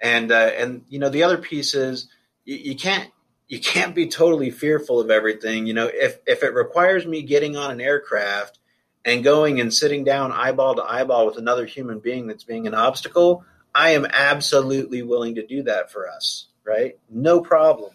[0.00, 2.08] And uh, and you know the other piece is
[2.44, 3.10] you, you can't
[3.48, 5.66] you can't be totally fearful of everything.
[5.66, 8.58] You know, if if it requires me getting on an aircraft
[9.04, 12.74] and going and sitting down eyeball to eyeball with another human being that's being an
[12.74, 16.46] obstacle, I am absolutely willing to do that for us.
[16.64, 16.98] Right?
[17.10, 17.92] No problem.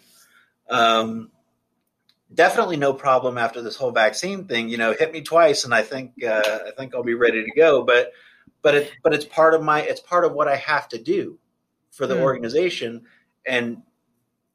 [0.68, 1.30] Um,
[2.32, 4.68] definitely no problem after this whole vaccine thing.
[4.68, 7.50] You know, hit me twice, and I think uh, I think I'll be ready to
[7.56, 7.82] go.
[7.82, 8.12] But
[8.62, 11.38] but it but it's part of my it's part of what I have to do
[11.90, 12.22] for the mm.
[12.22, 13.02] organization,
[13.46, 13.82] and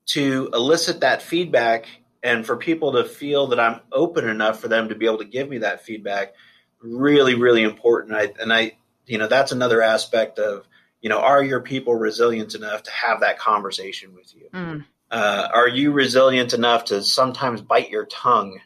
[0.08, 1.88] to elicit that feedback
[2.24, 5.26] and for people to feel that I'm open enough for them to be able to
[5.26, 6.34] give me that feedback
[6.82, 8.74] really really important I, and I
[9.06, 10.68] you know that's another aspect of
[11.02, 14.86] you know are your people resilient enough to have that conversation with you mm.
[15.16, 18.60] Uh, are you resilient enough to sometimes bite your tongue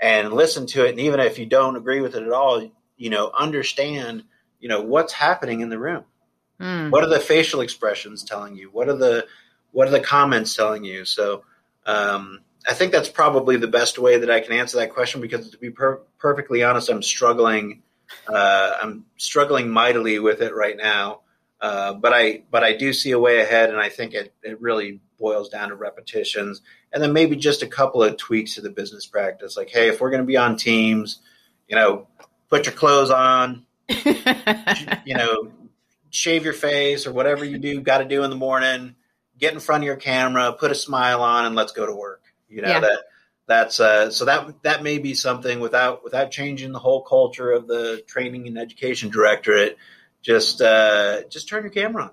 [0.00, 3.10] and listen to it and even if you don't agree with it at all you
[3.10, 4.24] know understand
[4.60, 6.04] you know what's happening in the room
[6.60, 6.90] mm.
[6.90, 9.26] what are the facial expressions telling you what are the
[9.72, 11.04] what are the comments telling you?
[11.04, 11.42] So
[11.84, 15.50] um, I think that's probably the best way that I can answer that question because
[15.50, 17.82] to be per- perfectly honest, I'm struggling.
[18.28, 21.22] Uh, I'm struggling mightily with it right now.
[21.62, 24.60] Uh, but I but I do see a way ahead, and I think it, it
[24.60, 26.60] really boils down to repetitions,
[26.92, 29.56] and then maybe just a couple of tweaks to the business practice.
[29.56, 31.20] Like, hey, if we're going to be on teams,
[31.68, 32.08] you know,
[32.50, 35.52] put your clothes on, you know,
[36.10, 38.96] shave your face or whatever you do got to do in the morning
[39.42, 42.22] get in front of your camera, put a smile on, and let's go to work.
[42.48, 42.80] You know yeah.
[42.80, 42.98] that
[43.46, 47.66] that's uh, so that that may be something without without changing the whole culture of
[47.66, 49.76] the training and education directorate.
[50.22, 52.10] Just uh, just turn your camera on.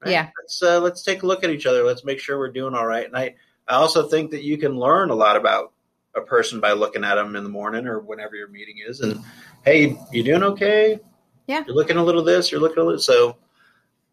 [0.00, 0.12] Right?
[0.12, 0.30] Yeah.
[0.40, 1.84] Let's uh, let's take a look at each other.
[1.84, 3.04] Let's make sure we're doing all right.
[3.04, 3.34] And I
[3.68, 5.72] I also think that you can learn a lot about
[6.14, 9.00] a person by looking at them in the morning or whenever your meeting is.
[9.00, 9.22] And
[9.64, 10.98] hey, you doing okay?
[11.46, 11.64] Yeah.
[11.66, 12.50] You're looking a little this.
[12.50, 13.36] You're looking a little so.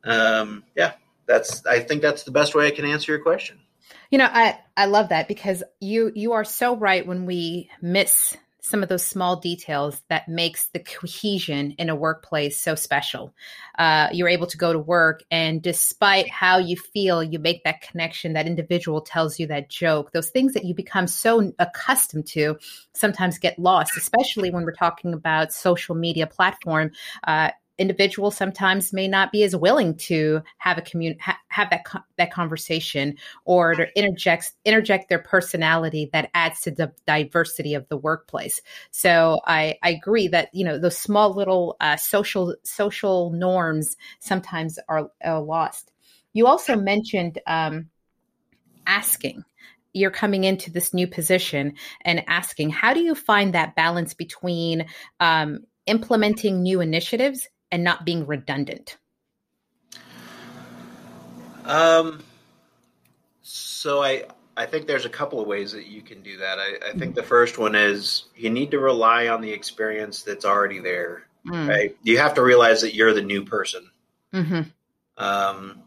[0.03, 0.93] Um, yeah,
[1.25, 3.60] that's I think that's the best way I can answer your question.
[4.12, 8.36] You know, I I love that because you you are so right when we miss
[8.67, 13.34] some of those small details that makes the cohesion in a workplace so special.
[13.77, 17.82] Uh, you're able to go to work, and despite how you feel, you make that
[17.82, 18.34] connection.
[18.34, 20.12] That individual tells you that joke.
[20.12, 22.58] Those things that you become so accustomed to
[22.93, 26.91] sometimes get lost, especially when we're talking about social media platform.
[27.25, 31.86] Uh, individuals sometimes may not be as willing to have a commun- ha- have that
[31.86, 37.88] co- that conversation or to interject interject their personality that adds to the diversity of
[37.90, 38.62] the workplace.
[38.92, 44.80] So I, I agree that you know those small little uh, social social norms sometimes
[44.90, 45.92] are, lost.
[46.34, 47.90] You also mentioned um,
[48.86, 49.44] asking
[49.94, 54.86] you're coming into this new position and asking how do you find that balance between
[55.20, 58.97] um, implementing new initiatives and not being redundant?
[61.65, 62.23] Um,
[63.41, 64.25] so I
[64.56, 66.58] I think there's a couple of ways that you can do that.
[66.58, 70.45] I, I think the first one is you need to rely on the experience that's
[70.45, 71.27] already there.
[71.45, 71.69] Mm.
[71.69, 71.97] Right?
[72.01, 73.89] You have to realize that you're the new person.
[74.34, 74.62] Mm-hmm.
[75.23, 75.84] Um,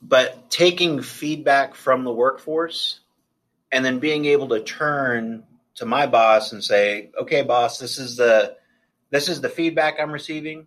[0.00, 3.00] but taking feedback from the workforce
[3.70, 5.44] and then being able to turn
[5.74, 8.56] to my boss and say, "Okay, boss, this is the
[9.10, 10.66] this is the feedback I'm receiving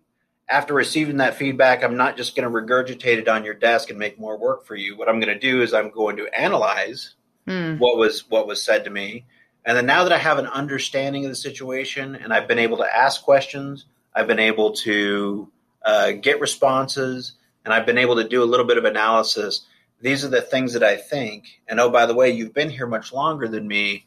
[0.50, 3.98] after receiving that feedback, I'm not just going to regurgitate it on your desk and
[3.98, 4.96] make more work for you.
[4.96, 7.14] What I'm going to do is I'm going to analyze
[7.46, 7.78] mm.
[7.78, 9.24] what was what was said to me,
[9.64, 12.78] and then now that I have an understanding of the situation and I've been able
[12.78, 15.48] to ask questions, I've been able to
[15.84, 17.34] uh, get responses,
[17.64, 19.66] and I've been able to do a little bit of analysis.
[20.00, 21.60] These are the things that I think.
[21.68, 24.06] And oh, by the way, you've been here much longer than me.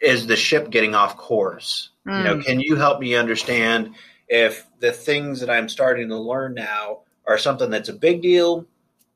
[0.00, 1.90] Is the ship getting off course?
[2.06, 2.18] Mm.
[2.18, 2.40] You know, hmm.
[2.40, 3.94] can you help me understand?
[4.32, 8.64] If the things that I'm starting to learn now are something that's a big deal,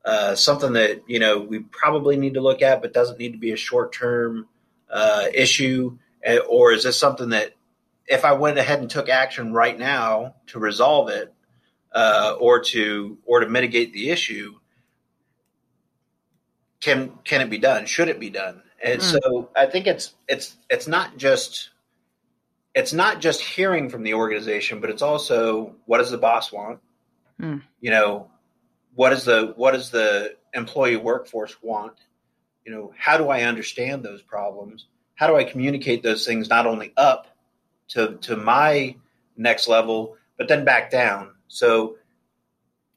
[0.04, 3.38] uh, something that you know we probably need to look at, but doesn't need to
[3.38, 4.46] be a short term
[4.90, 7.54] uh, issue, eh, or is this something that
[8.06, 11.32] if I went ahead and took action right now to resolve it,
[11.92, 14.54] uh, or to or to mitigate the issue,
[16.80, 17.86] can can it be done?
[17.86, 18.62] Should it be done?
[18.84, 19.12] And mm.
[19.12, 21.70] so I think it's it's it's not just
[22.76, 26.78] it's not just hearing from the organization, but it's also what does the boss want?
[27.40, 27.62] Mm.
[27.80, 28.30] You know,
[28.94, 31.94] what is the what does the employee workforce want?
[32.66, 34.86] You know, how do I understand those problems?
[35.14, 37.26] How do I communicate those things not only up
[37.88, 38.94] to to my
[39.38, 41.32] next level, but then back down?
[41.48, 41.96] So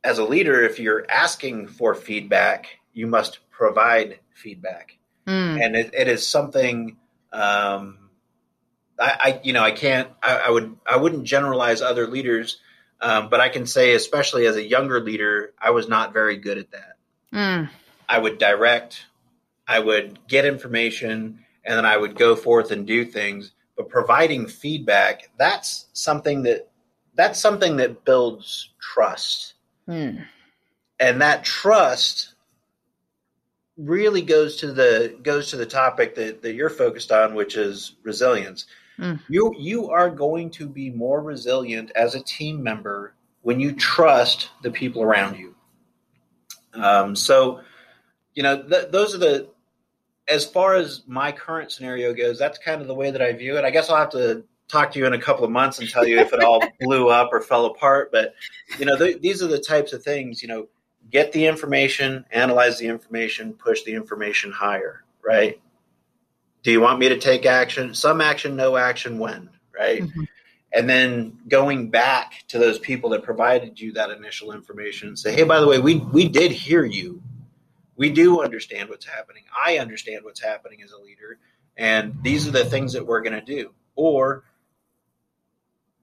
[0.04, 4.98] as a leader, if you're asking for feedback, you must provide feedback.
[5.26, 5.64] Mm.
[5.64, 6.98] And it, it is something
[7.32, 8.09] um,
[9.00, 10.10] I, I you know, I can't.
[10.22, 10.76] I, I, would.
[10.86, 12.60] I wouldn't generalize other leaders,
[13.02, 16.58] um, but I can say, especially as a younger leader, I was not very good
[16.58, 16.98] at that.
[17.34, 17.70] Mm.
[18.08, 19.06] I would direct.
[19.68, 23.52] I would get information, and then I would go forth and do things.
[23.78, 26.70] But providing feedback, that's something that
[27.16, 29.54] that's something that builds trust.
[29.86, 30.20] Hmm.
[31.00, 32.34] And that trust
[33.78, 37.96] really goes to the goes to the topic that, that you're focused on, which is
[38.04, 38.66] resilience.
[39.00, 39.20] Mm.
[39.30, 44.50] You you are going to be more resilient as a team member when you trust
[44.62, 45.56] the people around you.
[46.74, 47.62] Um, so,
[48.34, 49.50] you know, th- those are the
[50.28, 52.38] as far as my current scenario goes.
[52.38, 53.66] That's kind of the way that I view it.
[53.66, 56.06] I guess I'll have to talk to you in a couple of months and tell
[56.06, 58.12] you if it all blew up or fell apart.
[58.12, 58.36] But
[58.78, 60.42] you know, th- these are the types of things.
[60.42, 60.68] You know,
[61.10, 65.04] get the information, analyze the information, push the information higher.
[65.24, 65.60] Right?
[66.70, 67.96] Do you want me to take action?
[67.96, 69.18] Some action, no action.
[69.18, 69.50] When?
[69.76, 70.04] Right?
[70.04, 70.24] Mm-hmm.
[70.72, 75.34] And then going back to those people that provided you that initial information and say,
[75.34, 77.24] hey, by the way, we we did hear you.
[77.96, 79.46] We do understand what's happening.
[79.66, 81.40] I understand what's happening as a leader,
[81.76, 83.72] and these are the things that we're going to do.
[83.96, 84.44] Or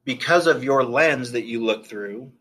[0.02, 2.32] because of your lens that you look through,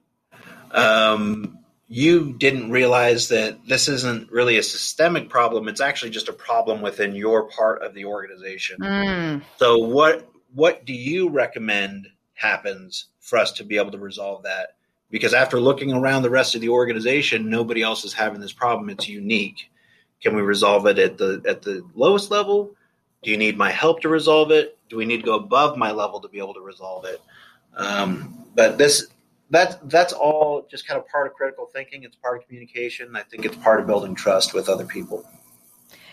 [0.71, 5.67] um, you didn't realize that this isn't really a systemic problem.
[5.67, 8.77] It's actually just a problem within your part of the organization.
[8.79, 9.41] Mm.
[9.57, 14.75] So what what do you recommend happens for us to be able to resolve that?
[15.11, 18.89] Because after looking around the rest of the organization, nobody else is having this problem.
[18.89, 19.69] It's unique.
[20.21, 22.71] Can we resolve it at the at the lowest level?
[23.21, 24.77] Do you need my help to resolve it?
[24.89, 27.21] Do we need to go above my level to be able to resolve it?
[27.75, 29.07] Um, but this
[29.49, 32.03] that's that's all just kind of part of critical thinking.
[32.03, 33.15] It's part of communication.
[33.15, 35.25] I think it's part of building trust with other people.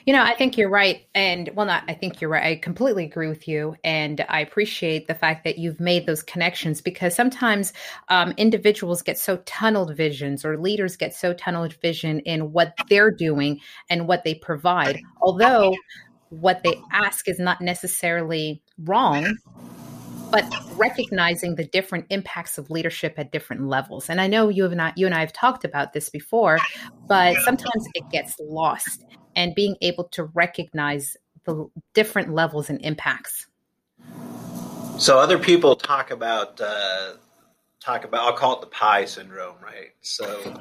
[0.06, 1.06] You know, I think you're right.
[1.14, 2.44] And well, not, I think you're right.
[2.44, 3.76] I completely agree with you.
[3.84, 7.72] And I appreciate the fact that you've made those connections because sometimes
[8.08, 13.12] um, individuals get so tunneled visions or leaders get so tunneled vision in what they're
[13.12, 15.00] doing and what they provide.
[15.20, 15.76] Although
[16.30, 19.36] what they ask is not necessarily wrong,
[20.32, 24.08] but recognizing the different impacts of leadership at different levels.
[24.08, 26.58] And I know you have not, you and I have talked about this before,
[27.06, 29.04] but sometimes it gets lost.
[29.36, 33.46] And being able to recognize the different levels and impacts.
[34.98, 37.14] So other people talk about uh,
[37.80, 39.90] talk about I'll call it the pie syndrome, right?
[40.02, 40.54] So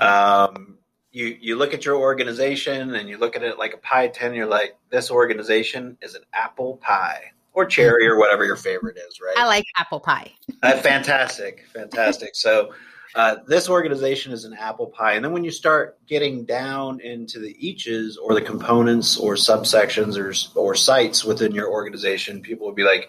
[0.00, 0.78] um,
[1.12, 4.34] you you look at your organization and you look at it like a pie tin.
[4.34, 9.20] You're like, this organization is an apple pie or cherry or whatever your favorite is,
[9.20, 9.34] right?
[9.36, 10.32] I like apple pie.
[10.62, 12.34] uh, fantastic, fantastic.
[12.34, 12.74] So
[13.14, 17.38] uh, this organization is an apple pie, and then when you start getting down into
[17.38, 22.74] the eaches or the components or subsections or or sites within your organization, people will
[22.74, 23.08] be like,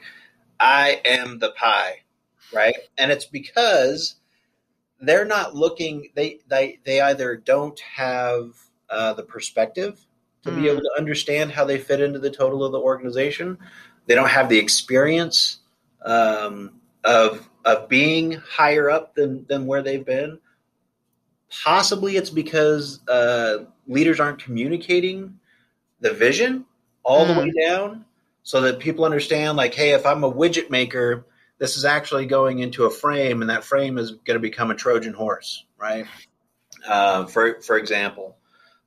[0.59, 2.03] "I am the pie,"
[2.53, 2.75] right?
[2.99, 4.15] And it's because
[4.99, 6.09] they're not looking.
[6.13, 8.51] They they they either don't have
[8.91, 10.05] uh, the perspective
[10.43, 10.61] to mm.
[10.61, 13.57] be able to understand how they fit into the total of the organization,
[14.07, 15.59] they don't have the experience
[16.03, 20.39] um, of of being higher up than than where they've been.
[21.63, 25.39] Possibly it's because uh, leaders aren't communicating
[25.99, 26.65] the vision
[27.03, 27.33] all mm.
[27.33, 27.67] the way mm.
[27.67, 28.05] down,
[28.43, 29.57] so that people understand.
[29.57, 31.25] Like, hey, if I'm a widget maker,
[31.57, 34.75] this is actually going into a frame, and that frame is going to become a
[34.75, 36.05] Trojan horse, right?
[36.87, 38.37] Uh, for for example,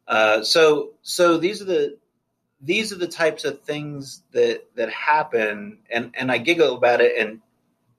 [0.06, 1.98] uh, so so these are the
[2.60, 5.78] these are the types of things that that happen.
[5.90, 7.12] And and I giggle about it.
[7.18, 7.40] And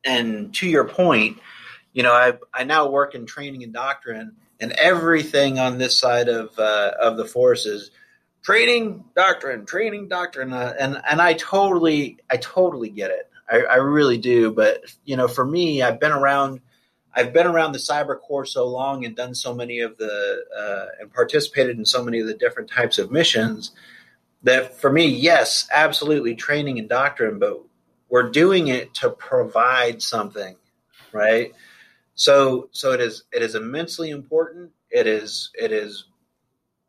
[0.03, 1.39] and to your point
[1.93, 6.29] you know I I now work in training and doctrine and everything on this side
[6.29, 7.91] of uh, of the force is
[8.41, 10.53] training doctrine training doctrine.
[10.53, 13.29] Uh, and and I totally I totally get it.
[13.49, 14.51] I, I really do.
[14.51, 16.61] But you know for me I've been around
[17.13, 21.01] I've been around the cyber corps so long and done so many of the uh,
[21.01, 23.71] and participated in so many of the different types of missions
[24.43, 27.61] that for me, yes, absolutely training and doctrine, but
[28.09, 30.55] we're doing it to provide something,
[31.11, 31.53] right?
[32.15, 33.23] So, so it is.
[33.31, 34.71] It is immensely important.
[34.91, 35.51] It is.
[35.53, 36.05] It is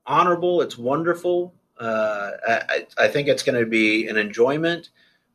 [0.06, 0.60] honorable.
[0.62, 1.54] It's wonderful.
[1.78, 4.90] Uh, I, I, think it's going to be an enjoyment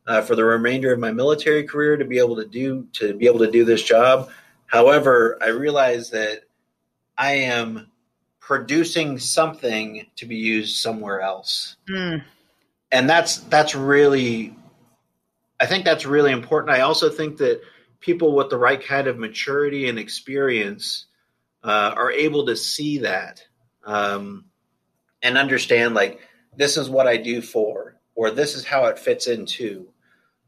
[0.06, 3.26] uh, for the remainder of my military career to be able to do to be
[3.26, 4.30] able to do this job.
[4.66, 6.42] However, I realize that
[7.18, 7.90] I am
[8.46, 11.76] producing something to be used somewhere else.
[11.90, 12.22] Mm.
[12.92, 14.56] And that's that's really
[15.58, 16.76] I think that's really important.
[16.76, 17.60] I also think that
[17.98, 21.06] people with the right kind of maturity and experience
[21.64, 23.42] uh, are able to see that
[23.84, 24.44] um,
[25.22, 26.20] and understand like
[26.56, 29.88] this is what I do for, or this is how it fits into.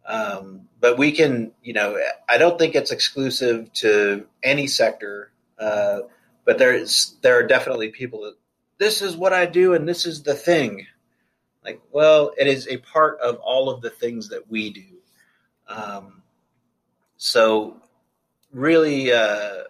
[0.06, 5.32] Um, but we can, you know, I don't think it's exclusive to any sector.
[5.58, 6.02] Uh,
[6.48, 8.34] but there's there are definitely people that
[8.78, 10.86] this is what I do and this is the thing,
[11.62, 14.86] Like, well, it is a part of all of the things that we do.
[15.68, 16.22] Um,
[17.18, 17.82] so
[18.50, 19.64] really, uh,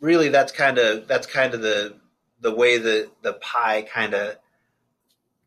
[0.00, 2.00] really, that's kind of that's kind of the
[2.40, 4.34] the way that the pie kind of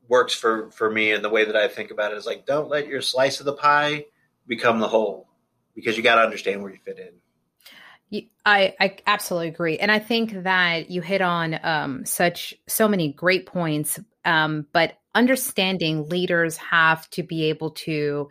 [0.08, 2.70] works for for me, and the way that I think about it is like, don't
[2.70, 4.06] let your slice of the pie
[4.48, 5.28] become the whole,
[5.76, 7.16] because you got to understand where you fit in.
[8.46, 13.14] I, I absolutely agree, and I think that you hit on um, such so many
[13.14, 14.00] great points.
[14.26, 18.30] Um, but understanding leaders have to be able to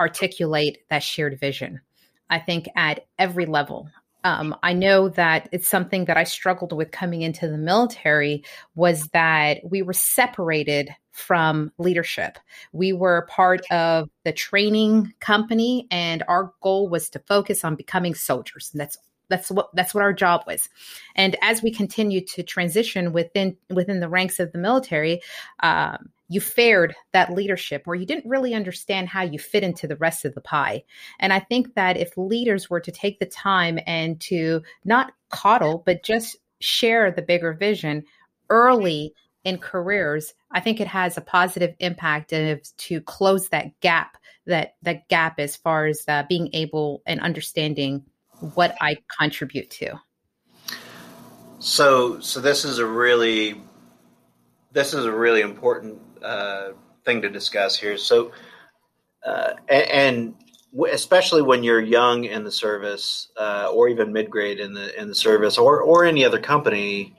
[0.00, 1.80] articulate that shared vision.
[2.30, 3.88] I think at every level.
[4.22, 8.44] Um, I know that it's something that I struggled with coming into the military
[8.74, 12.38] was that we were separated from leadership.
[12.72, 18.14] We were part of the training company, and our goal was to focus on becoming
[18.14, 18.70] soldiers.
[18.72, 18.98] And that's
[19.30, 20.68] that's what that's what our job was.
[21.14, 25.22] And as we continue to transition within within the ranks of the military
[25.62, 29.96] um, you fared that leadership or you didn't really understand how you fit into the
[29.96, 30.82] rest of the pie.
[31.18, 35.82] And i think that if leaders were to take the time and to not coddle
[35.86, 38.04] but just share the bigger vision
[38.50, 39.14] early
[39.44, 44.74] in careers i think it has a positive impact of, to close that gap that
[44.82, 48.04] that gap as far as uh, being able and understanding
[48.54, 50.00] what I contribute to.
[51.58, 53.60] So, so this is a really,
[54.72, 56.70] this is a really important uh,
[57.04, 57.98] thing to discuss here.
[57.98, 58.32] So,
[59.24, 60.34] uh, and, and,
[60.92, 65.08] especially when you're young in the service, uh, or even mid grade in the in
[65.08, 67.16] the service, or or any other company,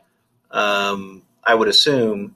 [0.52, 2.34] um, I would assume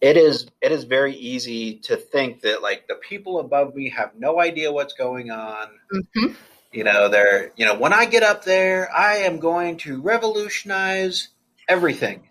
[0.00, 4.12] it is it is very easy to think that like the people above me have
[4.16, 5.68] no idea what's going on.
[5.92, 6.32] Mm-hmm.
[6.72, 11.28] You know, they're, you know, when I get up there, I am going to revolutionize
[11.68, 12.28] everything.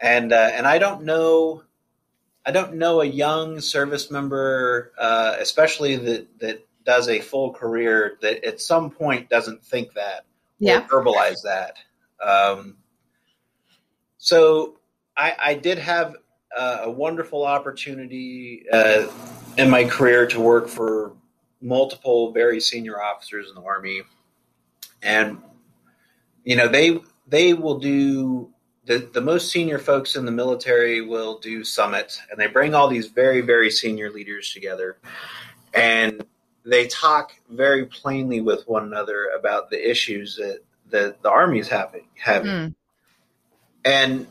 [0.00, 1.62] And, uh, and I don't know,
[2.44, 8.16] I don't know a young service member, uh, especially that, that does a full career
[8.22, 10.24] that at some point doesn't think that
[10.58, 10.86] yeah.
[10.90, 11.76] or verbalize that.
[12.24, 12.76] Um,
[14.18, 14.78] so
[15.16, 16.16] I, I did have
[16.56, 19.06] uh, a wonderful opportunity uh,
[19.58, 21.12] in my career to work for
[21.66, 24.02] multiple very senior officers in the army,
[25.02, 25.38] and
[26.44, 28.50] you know they they will do
[28.84, 32.88] the the most senior folks in the military will do summits, and they bring all
[32.88, 34.96] these very very senior leaders together,
[35.74, 36.24] and
[36.64, 40.60] they talk very plainly with one another about the issues that
[40.90, 42.74] that the army is having having, mm.
[43.84, 44.26] and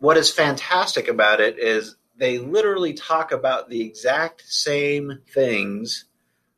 [0.00, 6.06] what is fantastic about it is they literally talk about the exact same things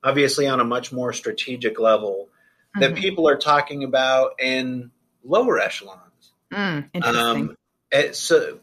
[0.05, 2.29] obviously on a much more strategic level
[2.77, 2.81] mm-hmm.
[2.81, 4.91] that people are talking about in
[5.25, 6.33] lower echelons.
[6.53, 7.49] Mm, interesting.
[7.51, 7.57] Um,
[7.91, 8.59] it, so,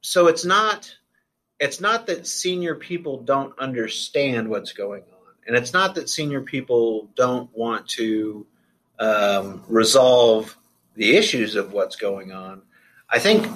[0.00, 0.94] so it's not
[1.60, 6.40] it's not that senior people don't understand what's going on, and it's not that senior
[6.40, 8.46] people don't want to
[8.98, 10.56] um, resolve
[10.94, 12.62] the issues of what's going on.
[13.08, 13.46] I think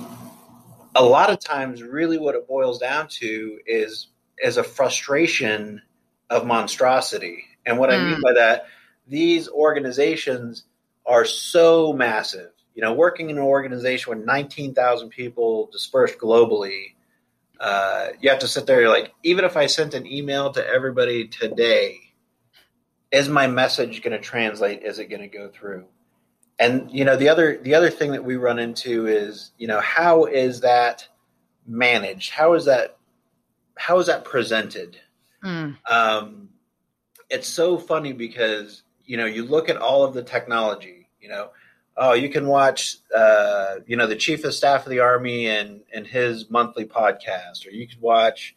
[0.94, 4.08] a lot of times, really, what it boils down to is
[4.38, 5.82] is a frustration
[6.30, 7.44] of monstrosity.
[7.64, 7.94] And what mm.
[7.94, 8.22] I mean hmm.
[8.22, 8.66] by that,
[9.06, 10.64] these organizations
[11.06, 12.50] are so massive.
[12.74, 16.94] You know, working in an organization with 19,000 people dispersed globally,
[17.58, 18.80] uh, you have to sit there.
[18.80, 21.98] You're like, even if I sent an email to everybody today,
[23.10, 24.82] is my message going to translate?
[24.82, 25.86] Is it going to go through?
[26.58, 29.80] And you know, the other the other thing that we run into is, you know,
[29.80, 31.06] how is that
[31.66, 32.32] managed?
[32.32, 32.98] How is that
[33.76, 34.98] how is that presented?
[35.44, 35.76] Mm.
[35.88, 36.48] Um,
[37.30, 41.08] it's so funny because you know you look at all of the technology.
[41.20, 41.50] You know,
[41.96, 45.80] oh, you can watch uh, you know the chief of staff of the army and
[45.92, 48.56] and his monthly podcast, or you could watch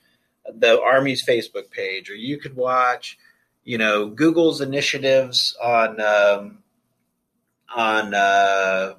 [0.54, 3.18] the army's Facebook page, or you could watch
[3.64, 6.60] you know Google's initiatives on um,
[7.76, 8.94] on uh,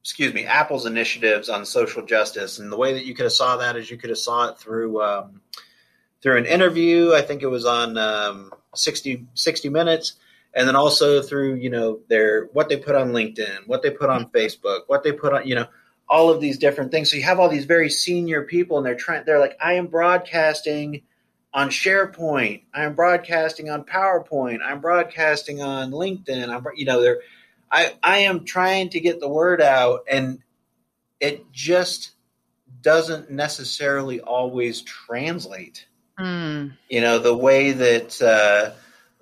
[0.00, 3.56] excuse me Apple's initiatives on social justice, and the way that you could have saw
[3.58, 5.02] that is you could have saw it through.
[5.02, 5.40] Um,
[6.22, 7.12] through an interview.
[7.14, 10.14] I think it was on um, 60, 60 Minutes,
[10.54, 14.10] and then also through you know their what they put on LinkedIn, what they put
[14.10, 15.66] on Facebook, what they put on you know
[16.08, 17.10] all of these different things.
[17.10, 19.24] So you have all these very senior people, and they're trying.
[19.24, 21.02] They're like, I am broadcasting
[21.52, 22.62] on SharePoint.
[22.74, 24.58] I'm broadcasting on PowerPoint.
[24.64, 26.48] I'm broadcasting on LinkedIn.
[26.48, 27.20] I'm you know they're
[27.70, 30.38] I I am trying to get the word out, and
[31.20, 32.12] it just
[32.82, 35.86] doesn't necessarily always translate
[36.18, 36.72] Mm.
[36.88, 38.74] You know, the way that uh,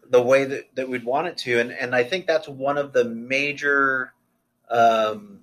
[0.09, 2.93] the way that, that we'd want it to, and and I think that's one of
[2.93, 4.13] the major.
[4.71, 5.41] Um,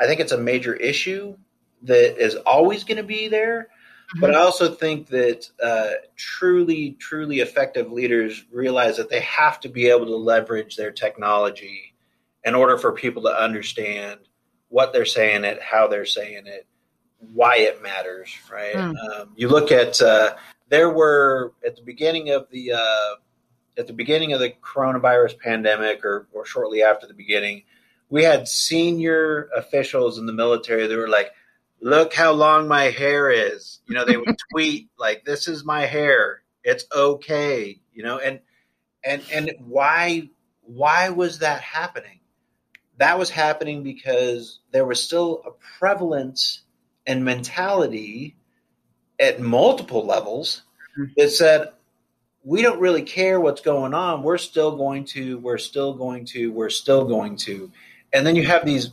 [0.00, 1.36] I think it's a major issue
[1.82, 3.68] that is always going to be there.
[4.10, 4.20] Mm-hmm.
[4.20, 9.68] But I also think that uh, truly, truly effective leaders realize that they have to
[9.68, 11.94] be able to leverage their technology
[12.44, 14.18] in order for people to understand
[14.68, 16.66] what they're saying it, how they're saying it,
[17.34, 18.74] why it matters, right?
[18.74, 18.94] Mm.
[18.96, 20.34] Um, you look at uh,
[20.70, 23.14] there were at the beginning of the uh,
[23.76, 27.64] at the beginning of the coronavirus pandemic, or or shortly after the beginning,
[28.08, 31.32] we had senior officials in the military that were like,
[31.80, 35.86] "Look how long my hair is." You know, they would tweet like, "This is my
[35.86, 36.42] hair.
[36.64, 38.40] It's okay." You know, and
[39.04, 40.30] and and why
[40.62, 42.20] why was that happening?
[42.98, 46.62] That was happening because there was still a prevalence
[47.06, 48.36] and mentality
[49.20, 50.62] at multiple levels
[50.98, 51.12] mm-hmm.
[51.16, 51.68] that said
[52.42, 54.22] we don't really care what's going on.
[54.22, 57.70] We're still going to we're still going to we're still going to.
[58.12, 58.90] And then you have these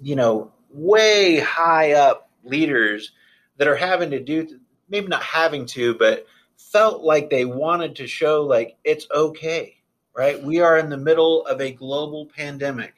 [0.00, 3.12] you know way high up leaders
[3.58, 4.58] that are having to do
[4.88, 9.76] maybe not having to but felt like they wanted to show like it's okay
[10.14, 10.42] right?
[10.42, 12.94] We are in the middle of a global pandemic.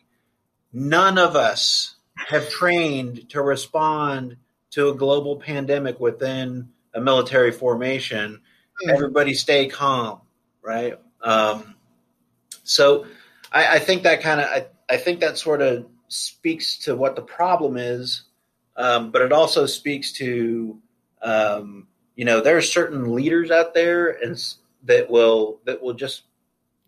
[0.73, 1.97] None of us
[2.29, 4.37] have trained to respond
[4.73, 8.35] to a global pandemic within a military formation.
[8.35, 8.91] Mm-hmm.
[8.91, 10.21] Everybody stay calm,
[10.63, 10.99] right?
[11.23, 11.77] Um,
[12.65, 13.07] so
[13.53, 17.15] I, I, think that kind of I, I, think that sort of speaks to what
[17.15, 18.25] the problem is,
[18.77, 20.79] um, but it also speaks to
[21.23, 24.37] um, you know there are certain leaders out there and
[24.85, 26.23] that will that will just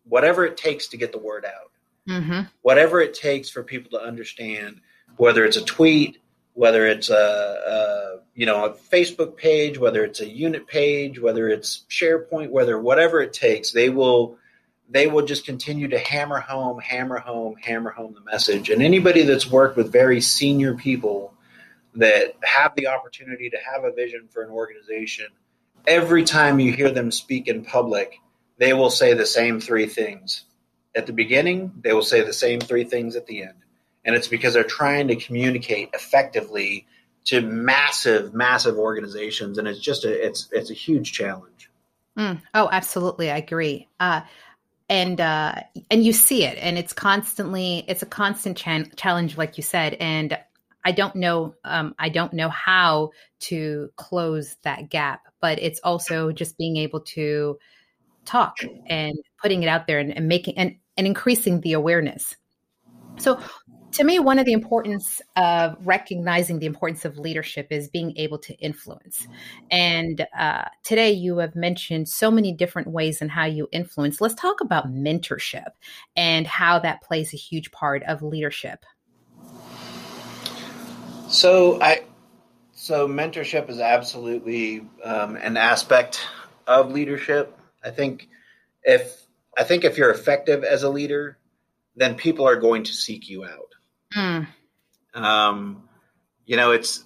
[0.04, 1.70] whatever it takes to get the word out,
[2.08, 2.40] mm-hmm.
[2.62, 4.80] whatever it takes for people to understand
[5.16, 6.18] whether it's a tweet,
[6.54, 11.48] whether it's a, a, you know a Facebook page, whether it's a unit page, whether
[11.48, 14.38] it's SharePoint, whether whatever it takes, they will
[14.88, 18.70] they will just continue to hammer home, hammer home, hammer home the message.
[18.70, 21.34] And anybody that's worked with very senior people
[21.94, 25.26] that have the opportunity to have a vision for an organization,
[25.86, 28.20] every time you hear them speak in public,
[28.58, 30.44] they will say the same three things.
[30.94, 33.64] At the beginning, they will say the same three things at the end
[34.04, 36.86] and it's because they're trying to communicate effectively
[37.24, 41.70] to massive, massive organizations, and it's just a it's it's a huge challenge.
[42.18, 42.40] Mm.
[42.52, 43.88] Oh, absolutely, I agree.
[43.98, 44.20] Uh,
[44.88, 45.54] and uh,
[45.90, 48.56] and you see it, and it's constantly it's a constant
[48.96, 50.38] challenge, like you said, and
[50.84, 56.30] I don't know um, I don't know how to close that gap, but it's also
[56.30, 57.58] just being able to
[58.26, 62.36] talk and putting it out there and, and making and, and increasing the awareness.
[63.18, 63.40] So,
[63.92, 68.38] to me, one of the importance of recognizing the importance of leadership is being able
[68.38, 69.28] to influence.
[69.70, 74.20] And uh, today, you have mentioned so many different ways in how you influence.
[74.20, 75.68] Let's talk about mentorship
[76.16, 78.84] and how that plays a huge part of leadership.
[81.28, 82.02] So, I
[82.72, 86.20] so mentorship is absolutely um, an aspect
[86.66, 87.56] of leadership.
[87.84, 88.28] I think
[88.82, 89.24] if
[89.56, 91.38] I think if you're effective as a leader,
[91.96, 93.74] then people are going to seek you out.
[94.16, 94.46] Mm.
[95.14, 95.88] Um,
[96.46, 97.04] you know, it's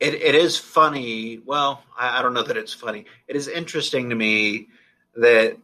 [0.00, 1.38] it, it is funny.
[1.44, 3.04] Well, I, I, don't know that it's funny.
[3.28, 4.68] It is interesting to me
[5.14, 5.56] that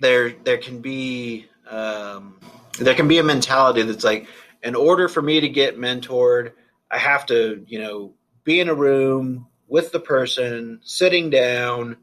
[0.00, 2.38] there there can be um,
[2.78, 4.26] there can be a mentality that's like,
[4.62, 6.52] in order for me to get mentored,
[6.90, 8.14] I have to, you know,
[8.44, 11.96] be in a room with the person, sitting down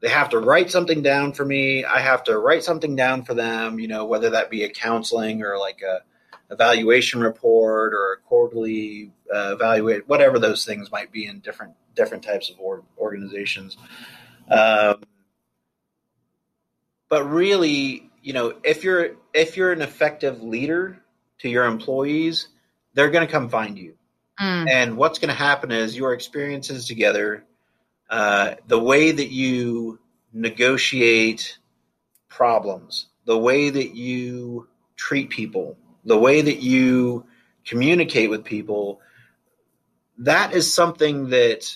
[0.00, 1.84] they have to write something down for me.
[1.84, 5.42] I have to write something down for them, you know, whether that be a counseling
[5.42, 6.00] or like a
[6.52, 12.24] evaluation report or a quarterly uh, evaluate, whatever those things might be in different different
[12.24, 13.76] types of or- organizations.
[14.48, 15.02] Um,
[17.08, 20.98] but really, you know, if you're if you're an effective leader
[21.40, 22.48] to your employees,
[22.94, 23.94] they're going to come find you.
[24.40, 24.70] Mm.
[24.70, 27.44] And what's going to happen is your experiences together
[28.10, 30.00] uh, the way that you
[30.32, 31.58] negotiate
[32.28, 37.24] problems, the way that you treat people, the way that you
[37.64, 39.00] communicate with people,
[40.18, 41.72] that is something that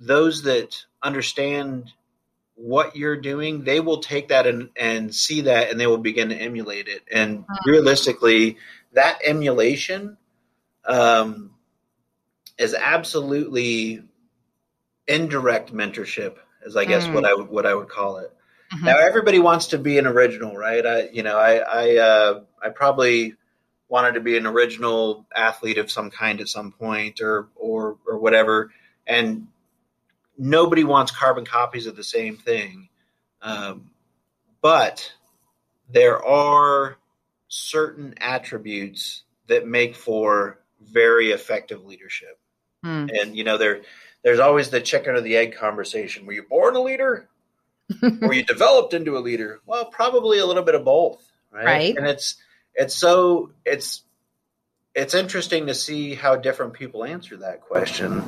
[0.00, 1.92] those that understand
[2.54, 6.28] what you're doing, they will take that and, and see that and they will begin
[6.28, 7.02] to emulate it.
[7.12, 7.70] And mm-hmm.
[7.70, 8.58] realistically,
[8.92, 10.16] that emulation
[10.84, 11.50] um,
[12.56, 14.04] is absolutely
[15.06, 17.14] indirect mentorship is I guess mm.
[17.14, 18.32] what I would what I would call it.
[18.72, 18.86] Mm-hmm.
[18.86, 20.84] Now everybody wants to be an original, right?
[20.84, 23.34] I you know I I uh, I probably
[23.88, 28.18] wanted to be an original athlete of some kind at some point or or or
[28.18, 28.72] whatever,
[29.06, 29.46] and
[30.38, 32.88] nobody wants carbon copies of the same thing,
[33.42, 33.90] um,
[34.60, 35.12] but
[35.90, 36.96] there are
[37.48, 42.38] certain attributes that make for very effective leadership.
[42.84, 43.10] Mm.
[43.20, 43.82] And you know, there
[44.24, 46.26] there's always the chicken or the egg conversation.
[46.26, 47.28] Were you born a leader?
[48.02, 49.60] Were you developed into a leader?
[49.66, 51.22] Well, probably a little bit of both,
[51.52, 51.64] right?
[51.64, 51.96] right?
[51.96, 52.36] And it's
[52.74, 54.02] it's so it's
[54.94, 58.24] it's interesting to see how different people answer that question.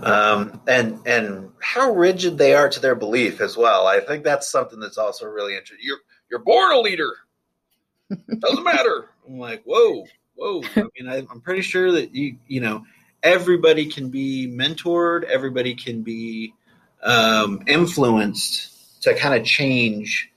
[0.00, 3.86] Um, and and how rigid they are to their belief as well.
[3.86, 5.86] I think that's something that's also really interesting.
[5.86, 5.98] You're
[6.30, 7.12] you're born a leader.
[8.38, 9.10] Doesn't matter.
[9.26, 10.06] I'm like, whoa,
[10.36, 10.62] whoa.
[10.76, 12.84] I mean, I, I'm pretty sure that you you know
[13.22, 15.24] everybody can be mentored.
[15.24, 16.54] Everybody can be
[17.02, 20.30] um, influenced to kind of change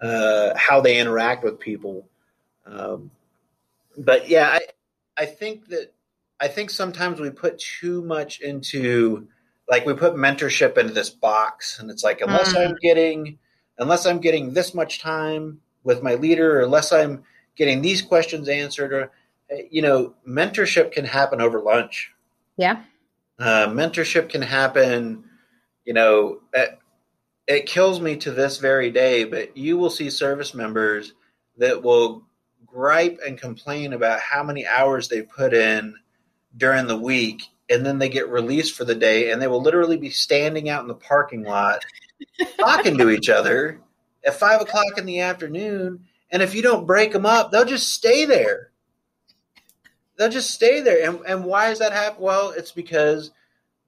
[0.00, 2.08] uh, how they interact with people.
[2.66, 3.10] Um,
[3.96, 4.60] but yeah, I
[5.16, 5.92] I think that
[6.40, 9.28] I think sometimes we put too much into
[9.68, 12.66] like we put mentorship into this box, and it's like unless mm.
[12.66, 13.38] I'm getting
[13.78, 17.24] unless I'm getting this much time with my leader, or unless I'm
[17.56, 19.10] getting these questions answered, or
[19.70, 22.12] you know, mentorship can happen over lunch.
[22.58, 22.82] Yeah.
[23.38, 25.24] Uh, mentorship can happen,
[25.84, 26.78] you know, it,
[27.46, 31.14] it kills me to this very day, but you will see service members
[31.56, 32.26] that will
[32.66, 35.94] gripe and complain about how many hours they put in
[36.56, 39.96] during the week and then they get released for the day and they will literally
[39.96, 41.84] be standing out in the parking lot
[42.58, 43.80] talking to each other
[44.24, 47.92] at five o'clock in the afternoon and if you don't break them up they'll just
[47.92, 48.70] stay there
[50.18, 51.08] they'll just stay there.
[51.08, 53.30] And, and why is that happen well it's because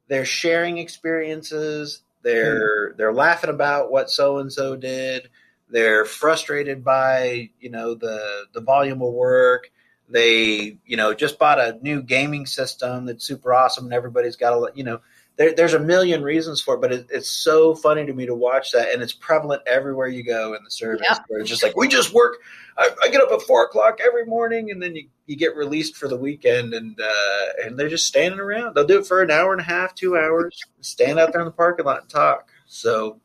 [0.09, 2.03] they're sharing experiences.
[2.23, 2.97] They're hmm.
[2.97, 5.29] they're laughing about what so and so did.
[5.69, 9.71] They're frustrated by you know the the volume of work.
[10.09, 14.53] They you know just bought a new gaming system that's super awesome, and everybody's got
[14.53, 15.01] a you know
[15.41, 18.35] there, there's a million reasons for it, but it, it's so funny to me to
[18.35, 21.07] watch that, and it's prevalent everywhere you go in the service.
[21.09, 21.17] Yeah.
[21.29, 22.43] Where it's just like we just work.
[22.77, 25.97] I, I, get up at four o'clock every morning, and then you, you get released
[25.97, 28.75] for the weekend, and uh, and they're just standing around.
[28.75, 31.47] They'll do it for an hour and a half, two hours, stand out there in
[31.47, 32.51] the parking lot and talk.
[32.67, 33.19] So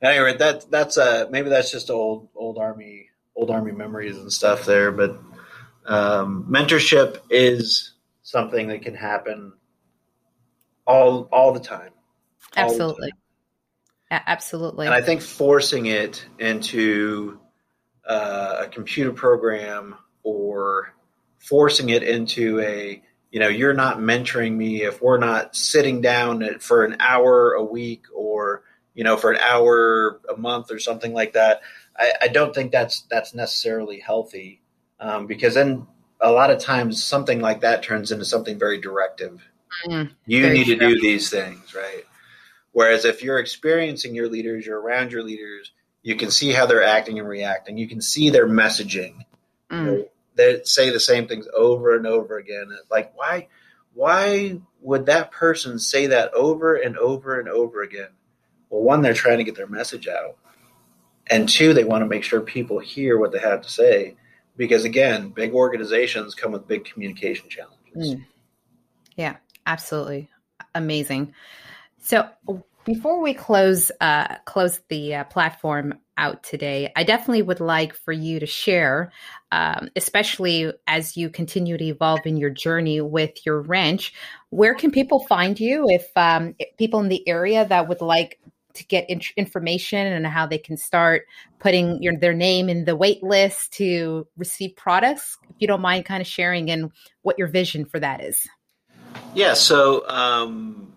[0.00, 4.64] anyway, that that's uh maybe that's just old old army old army memories and stuff
[4.64, 4.92] there.
[4.92, 5.20] But
[5.84, 7.92] um, mentorship is
[8.22, 9.52] something that can happen
[10.88, 11.92] all all the time.
[12.56, 13.12] All Absolutely.
[14.10, 14.22] The time.
[14.26, 14.86] Absolutely.
[14.86, 17.38] And I think forcing it into
[18.06, 20.94] uh, a computer program or
[21.38, 26.58] forcing it into a you know you're not mentoring me if we're not sitting down
[26.58, 28.62] for an hour a week or
[28.98, 31.60] you know, for an hour a month or something like that.
[31.96, 34.60] I, I don't think that's that's necessarily healthy
[34.98, 35.86] um, because then
[36.20, 39.40] a lot of times something like that turns into something very directive.
[39.86, 40.76] Mm, you need true.
[40.76, 42.04] to do these things, right?
[42.72, 46.84] Whereas if you're experiencing your leaders, you're around your leaders, you can see how they're
[46.84, 47.76] acting and reacting.
[47.76, 49.24] You can see their messaging.
[49.70, 50.06] Mm.
[50.34, 52.70] They say the same things over and over again.
[52.90, 53.48] Like why
[53.94, 58.10] why would that person say that over and over and over again?
[58.70, 60.36] Well, one, they're trying to get their message out.
[61.26, 64.16] And two, they want to make sure people hear what they have to say.
[64.56, 68.14] Because again, big organizations come with big communication challenges.
[68.14, 68.24] Mm.
[69.16, 69.36] Yeah,
[69.68, 70.28] absolutely.
[70.74, 71.34] Amazing.
[72.00, 72.28] So
[72.84, 78.12] before we close uh, close the uh, platform out today, I definitely would like for
[78.12, 79.12] you to share,
[79.52, 84.14] um, especially as you continue to evolve in your journey with your ranch.
[84.50, 85.84] Where can people find you?
[85.88, 88.40] If, um, if people in the area that would like
[88.74, 91.22] to get in- information and how they can start
[91.58, 95.36] putting your, their name in the wait list to receive products.
[95.50, 96.90] If you don't mind kind of sharing and
[97.22, 98.46] what your vision for that is.
[99.34, 100.92] Yeah, so um,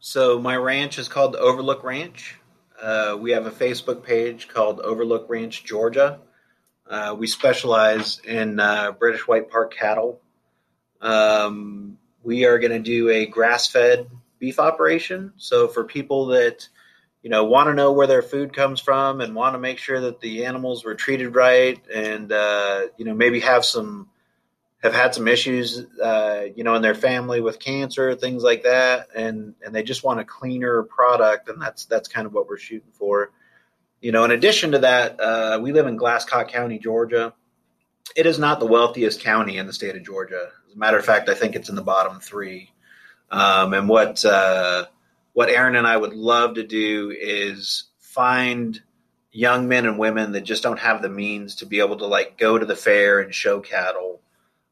[0.00, 2.36] so my ranch is called Overlook Ranch.
[2.80, 6.20] Uh, we have a Facebook page called Overlook Ranch Georgia.
[6.88, 10.20] Uh, we specialize in uh, British White Park cattle.
[11.00, 15.32] Um, we are going to do a grass fed beef operation.
[15.36, 16.68] So for people that
[17.24, 19.98] you know, want to know where their food comes from and want to make sure
[19.98, 24.10] that the animals were treated right and, uh, you know, maybe have some,
[24.84, 29.08] have had some issues, uh, you know, in their family with cancer, things like that.
[29.16, 31.48] And, and they just want a cleaner product.
[31.48, 33.32] And that's, that's kind of what we're shooting for.
[34.02, 37.32] You know, in addition to that, uh, we live in Glasscock County, Georgia.
[38.14, 40.50] It is not the wealthiest county in the state of Georgia.
[40.68, 42.70] As a matter of fact, I think it's in the bottom three.
[43.30, 44.84] Um, and what, uh,
[45.32, 48.78] what Erin and I would love to do is find
[49.32, 52.36] young men and women that just don't have the means to be able to like
[52.36, 54.20] go to the fair and show cattle,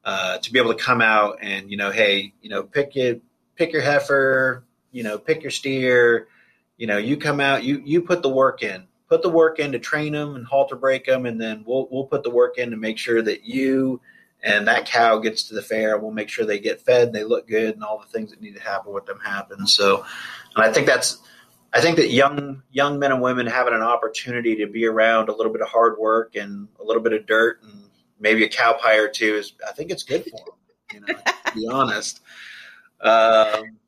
[0.04, 3.16] uh, to be able to come out and you know, hey, you know, pick your
[3.56, 6.28] pick your heifer, you know, pick your steer,
[6.76, 9.72] you know, you come out, you you put the work in, put the work in
[9.72, 12.70] to train them and halter break them, and then we'll we'll put the work in
[12.70, 14.00] to make sure that you
[14.42, 15.94] and that cow gets to the fair.
[15.94, 18.30] And we'll make sure they get fed, and they look good, and all the things
[18.30, 19.66] that need to happen with them happen.
[19.66, 20.04] So,
[20.56, 21.18] and I think that's
[21.72, 25.34] I think that young young men and women having an opportunity to be around a
[25.34, 27.84] little bit of hard work and a little bit of dirt and
[28.22, 30.54] maybe a cow pie or two is I think it's good for them.
[30.92, 31.06] You know,
[31.46, 32.20] to be honest.
[33.00, 33.78] Um,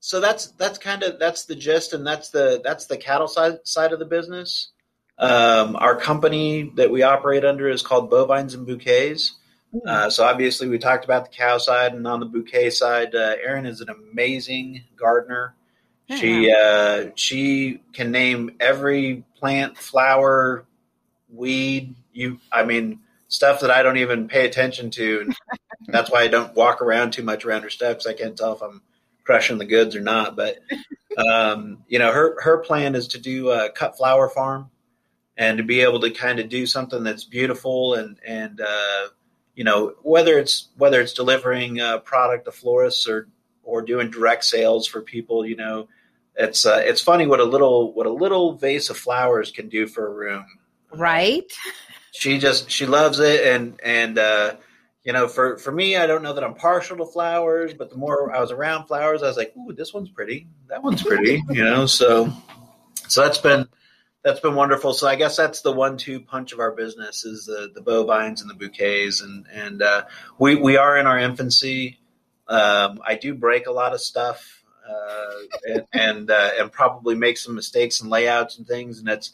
[0.00, 3.58] so that's that's kind of that's the gist, and that's the that's the cattle side
[3.64, 4.70] side of the business.
[5.18, 9.34] Um, our company that we operate under is called Bovines and Bouquets.
[9.72, 9.88] Hmm.
[9.88, 13.36] Uh, so obviously, we talked about the cow side, and on the bouquet side, uh,
[13.44, 15.54] Erin is an amazing gardener.
[16.10, 20.66] She uh, she can name every plant, flower,
[21.32, 21.94] weed.
[22.12, 23.00] You, I mean,
[23.34, 25.32] stuff that I don't even pay attention to.
[25.88, 28.52] that's why I don't walk around too much around her stuff because I can't tell
[28.52, 28.80] if I'm
[29.24, 30.36] crushing the goods or not.
[30.36, 30.58] But
[31.18, 34.70] um, you know, her her plan is to do a cut flower farm
[35.36, 39.08] and to be able to kind of do something that's beautiful and and uh,
[39.56, 43.28] you know whether it's whether it's delivering a product to florists or
[43.64, 45.44] or doing direct sales for people.
[45.44, 45.88] You know,
[46.36, 49.88] it's uh, it's funny what a little what a little vase of flowers can do
[49.88, 50.46] for a room.
[50.92, 51.52] Right.
[52.14, 54.54] She just she loves it, and and uh,
[55.02, 57.96] you know, for for me, I don't know that I'm partial to flowers, but the
[57.96, 60.46] more I was around flowers, I was like, "Ooh, this one's pretty.
[60.68, 62.32] That one's pretty." you know, so
[63.08, 63.66] so that's been
[64.22, 64.94] that's been wonderful.
[64.94, 68.48] So I guess that's the one-two punch of our business is the the bovines and
[68.48, 70.04] the bouquets, and and uh,
[70.38, 71.98] we we are in our infancy.
[72.46, 75.30] Um, I do break a lot of stuff uh,
[75.66, 79.32] and and, uh, and, probably make some mistakes and layouts and things, and it's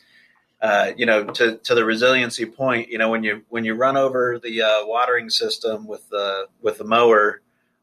[0.62, 2.88] uh, you know to to the resiliency point.
[2.88, 6.78] You know when you when you run over the uh, watering system with the with
[6.78, 7.40] the mower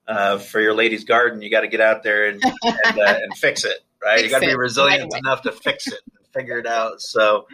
[0.07, 3.63] uh, for your lady's garden, you got to get out there and and, and fix
[3.63, 3.77] it.
[4.03, 5.99] Right, fix you got to be resilient right enough to fix it
[6.37, 7.01] figure it out.
[7.01, 7.47] So,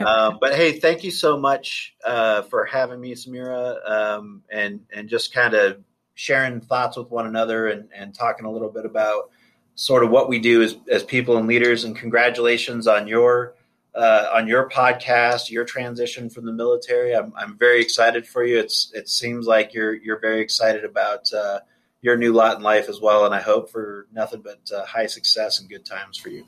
[0.00, 5.08] um, but hey, thank you so much uh, for having me, Samira, um, and and
[5.08, 5.82] just kind of
[6.14, 9.30] sharing thoughts with one another and, and talking a little bit about
[9.74, 11.84] sort of what we do as, as people and leaders.
[11.84, 13.54] And congratulations on your
[13.96, 17.14] uh, on your podcast, your transition from the military.
[17.14, 18.58] I'm, I'm very excited for you.
[18.58, 21.60] It's it seems like you're you're very excited about uh,
[22.02, 25.06] your new lot in life as well, and I hope for nothing but uh, high
[25.06, 26.44] success and good times for you.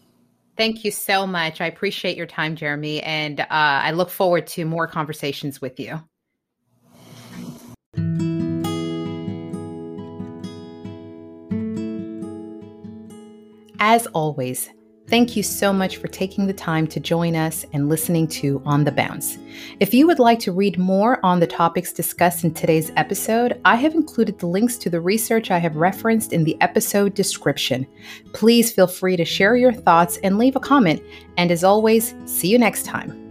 [0.57, 1.61] Thank you so much.
[1.61, 6.03] I appreciate your time, Jeremy, and uh, I look forward to more conversations with you.
[13.81, 14.69] As always,
[15.09, 18.85] thank you so much for taking the time to join us and listening to On
[18.85, 19.39] the Bounce.
[19.81, 23.77] If you would like to read more on the topics discussed in today's episode, I
[23.77, 27.87] have included the links to the research I have referenced in the episode description.
[28.33, 31.03] Please feel free to share your thoughts and leave a comment.
[31.37, 33.28] And as always, see you next time.